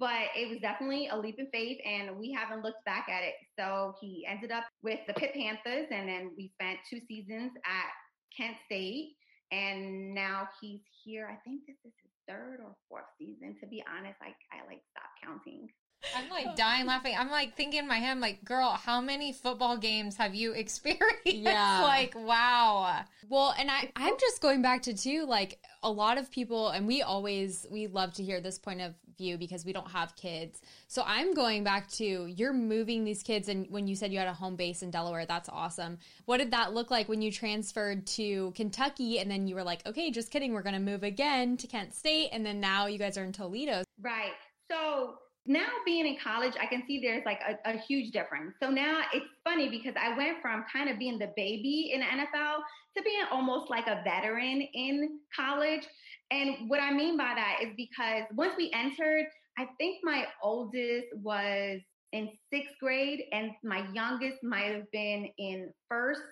but 0.00 0.34
it 0.34 0.50
was 0.50 0.58
definitely 0.60 1.08
a 1.08 1.16
leap 1.16 1.38
of 1.38 1.46
faith 1.52 1.78
and 1.84 2.16
we 2.16 2.32
haven't 2.32 2.64
looked 2.64 2.84
back 2.84 3.06
at 3.08 3.22
it 3.22 3.34
so 3.58 3.94
he 4.00 4.26
ended 4.28 4.50
up 4.50 4.64
with 4.82 4.98
the 5.06 5.14
pitt 5.14 5.32
panthers 5.32 5.86
and 5.92 6.08
then 6.08 6.30
we 6.36 6.50
spent 6.60 6.78
two 6.90 6.98
seasons 7.06 7.52
at 7.64 7.92
Kent 8.36 8.56
State. 8.66 9.16
And 9.52 10.14
now 10.14 10.48
he's 10.60 10.80
here. 11.04 11.28
I 11.30 11.36
think 11.48 11.62
this 11.66 11.76
is 11.84 11.92
his 12.02 12.12
third 12.28 12.58
or 12.64 12.74
fourth 12.88 13.06
season. 13.18 13.56
To 13.60 13.66
be 13.66 13.82
honest, 13.86 14.18
I, 14.20 14.34
I 14.50 14.66
like 14.66 14.82
stop 14.90 15.10
counting. 15.22 15.68
I'm 16.14 16.28
like 16.30 16.46
oh. 16.48 16.54
dying 16.56 16.86
laughing. 16.86 17.14
I'm 17.18 17.30
like 17.30 17.56
thinking 17.56 17.80
in 17.80 17.88
my 17.88 17.96
head, 17.96 18.10
I'm 18.10 18.20
like, 18.20 18.44
girl, 18.44 18.70
how 18.70 19.00
many 19.00 19.32
football 19.32 19.76
games 19.76 20.16
have 20.16 20.34
you 20.34 20.52
experienced? 20.54 21.26
Yeah. 21.26 21.82
like, 21.82 22.14
wow. 22.14 23.02
Well, 23.28 23.54
and 23.58 23.70
I, 23.70 23.90
I'm 23.96 24.14
just 24.18 24.40
going 24.40 24.62
back 24.62 24.82
to 24.82 24.94
too, 24.94 25.26
like 25.26 25.58
a 25.82 25.90
lot 25.90 26.18
of 26.18 26.30
people, 26.30 26.70
and 26.70 26.86
we 26.86 27.02
always, 27.02 27.66
we 27.70 27.86
love 27.86 28.12
to 28.14 28.22
hear 28.22 28.40
this 28.40 28.58
point 28.58 28.80
of 28.80 28.94
view 29.16 29.38
because 29.38 29.64
we 29.64 29.72
don't 29.72 29.90
have 29.90 30.14
kids. 30.16 30.60
So 30.88 31.02
I'm 31.06 31.34
going 31.34 31.64
back 31.64 31.88
to 31.92 32.26
you're 32.26 32.52
moving 32.52 33.04
these 33.04 33.22
kids, 33.22 33.48
and 33.48 33.66
when 33.70 33.88
you 33.88 33.96
said 33.96 34.12
you 34.12 34.18
had 34.18 34.28
a 34.28 34.34
home 34.34 34.56
base 34.56 34.82
in 34.82 34.90
Delaware, 34.90 35.26
that's 35.26 35.48
awesome. 35.48 35.98
What 36.26 36.38
did 36.38 36.50
that 36.52 36.74
look 36.74 36.90
like 36.90 37.08
when 37.08 37.22
you 37.22 37.32
transferred 37.32 38.06
to 38.08 38.52
Kentucky, 38.54 39.18
and 39.18 39.30
then 39.30 39.48
you 39.48 39.54
were 39.54 39.64
like, 39.64 39.86
okay, 39.86 40.10
just 40.10 40.30
kidding, 40.30 40.52
we're 40.52 40.62
going 40.62 40.74
to 40.74 40.80
move 40.80 41.02
again 41.02 41.56
to 41.56 41.66
Kent 41.66 41.94
State, 41.94 42.28
and 42.32 42.44
then 42.44 42.60
now 42.60 42.86
you 42.86 42.98
guys 42.98 43.16
are 43.18 43.24
in 43.24 43.32
Toledo. 43.32 43.82
Right. 44.00 44.32
So 44.70 45.18
now 45.46 45.66
being 45.84 46.06
in 46.06 46.16
college, 46.22 46.54
I 46.60 46.66
can 46.66 46.82
see 46.86 47.00
there's 47.00 47.24
like 47.24 47.40
a, 47.46 47.70
a, 47.70 47.78
huge 47.78 48.12
difference. 48.12 48.54
So 48.60 48.70
now 48.70 49.02
it's 49.12 49.26
funny 49.44 49.68
because 49.68 49.94
I 50.00 50.16
went 50.16 50.40
from 50.42 50.64
kind 50.72 50.88
of 50.88 50.98
being 50.98 51.18
the 51.18 51.32
baby 51.36 51.92
in 51.92 52.00
the 52.00 52.06
NFL 52.06 52.58
to 52.96 53.02
being 53.02 53.22
almost 53.30 53.70
like 53.70 53.86
a 53.86 54.02
veteran 54.04 54.66
in 54.74 55.18
college. 55.34 55.82
And 56.30 56.68
what 56.68 56.80
I 56.80 56.92
mean 56.92 57.16
by 57.16 57.32
that 57.34 57.58
is 57.62 57.72
because 57.76 58.24
once 58.34 58.54
we 58.56 58.70
entered, 58.72 59.26
I 59.58 59.66
think 59.78 59.98
my 60.02 60.26
oldest 60.42 61.06
was 61.22 61.80
in 62.16 62.30
sixth 62.52 62.74
grade, 62.80 63.24
and 63.32 63.50
my 63.62 63.86
youngest 63.92 64.42
might 64.42 64.72
have 64.74 64.90
been 64.90 65.28
in 65.38 65.70
first 65.88 66.22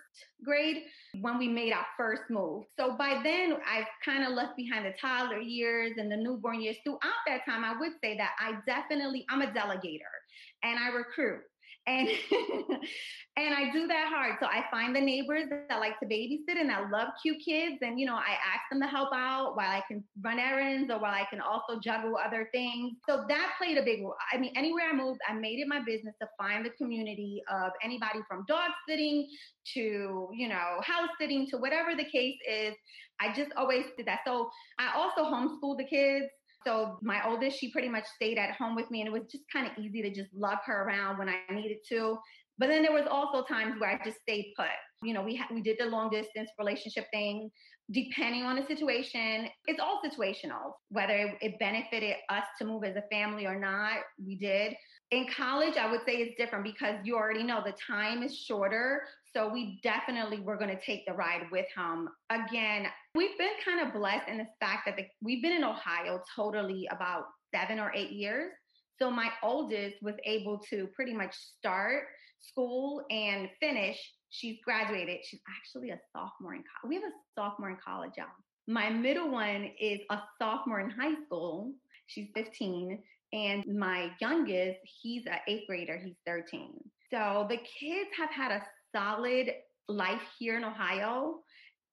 grade 0.43 0.83
when 1.21 1.37
we 1.37 1.47
made 1.47 1.71
our 1.73 1.85
first 1.95 2.23
move. 2.29 2.63
So 2.79 2.95
by 2.97 3.21
then, 3.23 3.57
I've 3.69 3.85
kind 4.03 4.23
of 4.23 4.33
left 4.33 4.57
behind 4.57 4.85
the 4.85 4.93
toddler 4.99 5.39
years 5.39 5.93
and 5.97 6.11
the 6.11 6.17
newborn 6.17 6.61
years. 6.61 6.77
Throughout 6.83 7.21
that 7.27 7.45
time, 7.45 7.63
I 7.63 7.79
would 7.79 7.93
say 8.03 8.17
that 8.17 8.31
I 8.39 8.53
definitely, 8.65 9.25
I'm 9.29 9.41
a 9.41 9.47
delegator 9.47 10.15
and 10.63 10.79
I 10.79 10.89
recruit 10.89 11.41
and 11.87 12.07
and 13.37 13.53
I 13.53 13.71
do 13.71 13.87
that 13.87 14.07
hard. 14.09 14.35
So 14.39 14.47
I 14.47 14.63
find 14.71 14.95
the 14.95 15.01
neighbors 15.01 15.45
that 15.49 15.79
like 15.79 15.99
to 15.99 16.05
babysit 16.05 16.59
and 16.59 16.71
I 16.71 16.89
love 16.89 17.09
cute 17.21 17.37
kids, 17.43 17.77
and 17.81 17.99
you 17.99 18.05
know 18.05 18.15
I 18.15 18.31
ask 18.31 18.61
them 18.71 18.81
to 18.81 18.87
help 18.87 19.09
out 19.13 19.55
while 19.55 19.69
I 19.69 19.83
can 19.87 20.03
run 20.21 20.39
errands 20.39 20.91
or 20.91 20.99
while 20.99 21.13
I 21.13 21.25
can 21.29 21.41
also 21.41 21.79
juggle 21.83 22.15
other 22.23 22.49
things. 22.51 22.93
So 23.07 23.25
that 23.27 23.53
played 23.57 23.77
a 23.77 23.83
big 23.83 24.01
role. 24.01 24.15
I 24.33 24.37
mean, 24.37 24.53
anywhere 24.55 24.85
I 24.91 24.95
moved, 24.95 25.19
I 25.27 25.33
made 25.33 25.59
it 25.59 25.67
my 25.67 25.81
business 25.85 26.15
to 26.21 26.27
find 26.37 26.65
the 26.65 26.71
community 26.71 27.41
of 27.51 27.71
anybody 27.83 28.19
from 28.27 28.45
dog 28.47 28.71
sitting 28.87 29.27
to 29.73 30.29
you 30.33 30.47
know 30.47 30.79
house 30.81 31.09
sitting 31.19 31.47
to 31.51 31.57
whatever 31.57 31.95
the 31.95 32.05
case 32.05 32.37
is. 32.49 32.73
I 33.19 33.33
just 33.33 33.51
always 33.55 33.85
did 33.97 34.07
that. 34.07 34.19
So 34.25 34.49
I 34.79 34.93
also 34.95 35.23
homeschooled 35.23 35.77
the 35.77 35.85
kids. 35.85 36.25
So 36.65 36.97
my 37.01 37.27
oldest, 37.27 37.59
she 37.59 37.71
pretty 37.71 37.89
much 37.89 38.05
stayed 38.15 38.37
at 38.37 38.51
home 38.51 38.75
with 38.75 38.89
me, 38.89 39.01
and 39.01 39.07
it 39.07 39.11
was 39.11 39.23
just 39.31 39.43
kind 39.51 39.67
of 39.67 39.73
easy 39.77 40.01
to 40.01 40.09
just 40.09 40.33
love 40.33 40.59
her 40.65 40.83
around 40.83 41.17
when 41.17 41.29
I 41.29 41.39
needed 41.51 41.77
to. 41.89 42.17
But 42.57 42.67
then 42.67 42.81
there 42.81 42.93
was 42.93 43.05
also 43.09 43.43
times 43.43 43.79
where 43.79 43.89
I 43.89 44.03
just 44.03 44.21
stayed 44.21 44.53
put. 44.57 44.67
You 45.03 45.13
know, 45.13 45.21
we 45.21 45.35
ha- 45.35 45.47
we 45.51 45.61
did 45.61 45.77
the 45.77 45.85
long 45.85 46.09
distance 46.09 46.49
relationship 46.57 47.05
thing. 47.11 47.51
Depending 47.91 48.43
on 48.43 48.55
the 48.55 48.65
situation, 48.65 49.47
it's 49.67 49.79
all 49.79 50.01
situational. 50.03 50.71
Whether 50.89 51.13
it, 51.13 51.35
it 51.41 51.59
benefited 51.59 52.15
us 52.29 52.43
to 52.59 52.65
move 52.65 52.83
as 52.83 52.95
a 52.95 53.03
family 53.11 53.45
or 53.45 53.59
not, 53.59 53.99
we 54.25 54.35
did. 54.37 54.73
In 55.11 55.27
college, 55.27 55.75
I 55.77 55.91
would 55.91 56.01
say 56.05 56.13
it's 56.15 56.35
different 56.37 56.63
because 56.63 56.95
you 57.03 57.15
already 57.15 57.43
know 57.43 57.61
the 57.63 57.75
time 57.85 58.23
is 58.23 58.35
shorter. 58.35 59.01
So 59.35 59.49
we 59.49 59.79
definitely 59.83 60.39
were 60.39 60.55
going 60.55 60.69
to 60.69 60.81
take 60.81 61.05
the 61.05 61.13
ride 61.13 61.47
with 61.51 61.65
him. 61.75 62.07
Again, 62.29 62.87
we've 63.15 63.37
been 63.37 63.49
kind 63.65 63.85
of 63.85 63.93
blessed 63.93 64.29
in 64.29 64.37
the 64.37 64.47
fact 64.61 64.83
that 64.85 64.95
the, 64.95 65.05
we've 65.21 65.41
been 65.41 65.51
in 65.51 65.63
Ohio 65.63 66.21
totally 66.33 66.87
about 66.89 67.25
seven 67.53 67.77
or 67.77 67.91
eight 67.93 68.11
years. 68.11 68.51
So 68.97 69.11
my 69.11 69.29
oldest 69.43 70.01
was 70.01 70.15
able 70.25 70.59
to 70.69 70.87
pretty 70.95 71.13
much 71.13 71.35
start 71.35 72.03
school 72.39 73.03
and 73.09 73.49
finish. 73.59 73.97
She's 74.29 74.57
graduated. 74.63 75.17
She's 75.25 75.41
actually 75.57 75.89
a 75.89 75.99
sophomore 76.13 76.53
in 76.55 76.63
college. 76.63 76.87
We 76.87 76.95
have 76.95 77.03
a 77.03 77.13
sophomore 77.37 77.71
in 77.71 77.77
college, 77.85 78.11
y'all. 78.17 78.27
My 78.67 78.89
middle 78.89 79.29
one 79.29 79.69
is 79.81 79.99
a 80.11 80.19
sophomore 80.39 80.79
in 80.79 80.89
high 80.89 81.15
school. 81.25 81.73
She's 82.07 82.29
15. 82.35 82.99
And 83.33 83.65
my 83.67 84.11
youngest, 84.21 84.79
he's 85.01 85.25
an 85.25 85.39
eighth 85.47 85.67
grader. 85.67 85.99
He's 86.01 86.15
13. 86.25 86.71
So 87.11 87.45
the 87.49 87.57
kids 87.57 88.09
have 88.17 88.29
had 88.29 88.51
a 88.51 88.61
solid 88.95 89.51
life 89.87 90.21
here 90.39 90.57
in 90.57 90.63
Ohio. 90.63 91.39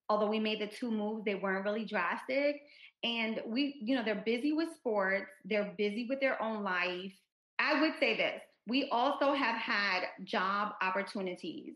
Although 0.08 0.28
we 0.28 0.38
made 0.38 0.60
the 0.60 0.66
two 0.66 0.90
moves, 0.90 1.24
they 1.24 1.34
weren't 1.34 1.64
really 1.64 1.84
drastic. 1.84 2.62
And 3.04 3.40
we, 3.46 3.80
you 3.82 3.96
know, 3.96 4.04
they're 4.04 4.22
busy 4.24 4.52
with 4.52 4.68
sports, 4.76 5.26
they're 5.44 5.74
busy 5.76 6.06
with 6.08 6.20
their 6.20 6.40
own 6.40 6.62
life. 6.62 7.12
I 7.58 7.80
would 7.80 7.94
say 7.98 8.16
this 8.16 8.40
we 8.66 8.88
also 8.92 9.34
have 9.34 9.56
had 9.56 10.02
job 10.24 10.74
opportunities 10.82 11.74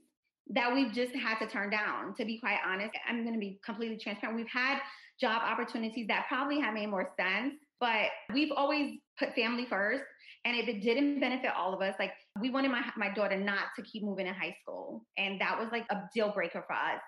that 0.51 0.73
we've 0.73 0.93
just 0.93 1.13
had 1.17 1.39
to 1.41 1.49
turn 1.49 1.71
down. 1.71 2.15
To 2.15 2.25
be 2.25 2.39
quite 2.39 2.59
honest, 2.65 2.91
I'm 3.09 3.23
going 3.23 3.35
to 3.35 3.41
be 3.41 3.59
completely 3.65 3.99
transparent. 3.99 4.37
We've 4.39 4.47
had 4.49 4.79
job 5.21 5.43
opportunities 5.43 6.07
that 6.09 6.27
probably 6.29 6.61
have 6.61 6.75
made 6.75 6.87
more 6.87 7.11
sense, 7.19 7.55
but 7.81 8.07
we've 8.33 8.53
always 8.55 8.99
put 9.19 9.35
family 9.35 9.67
first. 9.69 10.05
And 10.47 10.57
if 10.57 10.69
it 10.69 10.81
didn't 10.81 11.19
benefit 11.19 11.51
all 11.57 11.75
of 11.75 11.83
us, 11.83 11.97
like 11.99 12.13
we 12.41 12.51
wanted 12.51 12.71
my 12.71 12.85
my 12.97 13.13
daughter 13.13 13.37
not 13.37 13.65
to 13.75 13.83
keep 13.83 14.05
moving 14.05 14.29
in 14.29 14.35
high 14.35 14.57
school, 14.63 15.05
and 15.19 15.41
that 15.41 15.59
was 15.59 15.69
like 15.73 15.87
a 15.91 16.03
deal 16.15 16.33
breaker 16.33 16.63
for 16.67 16.75
us. 16.75 17.03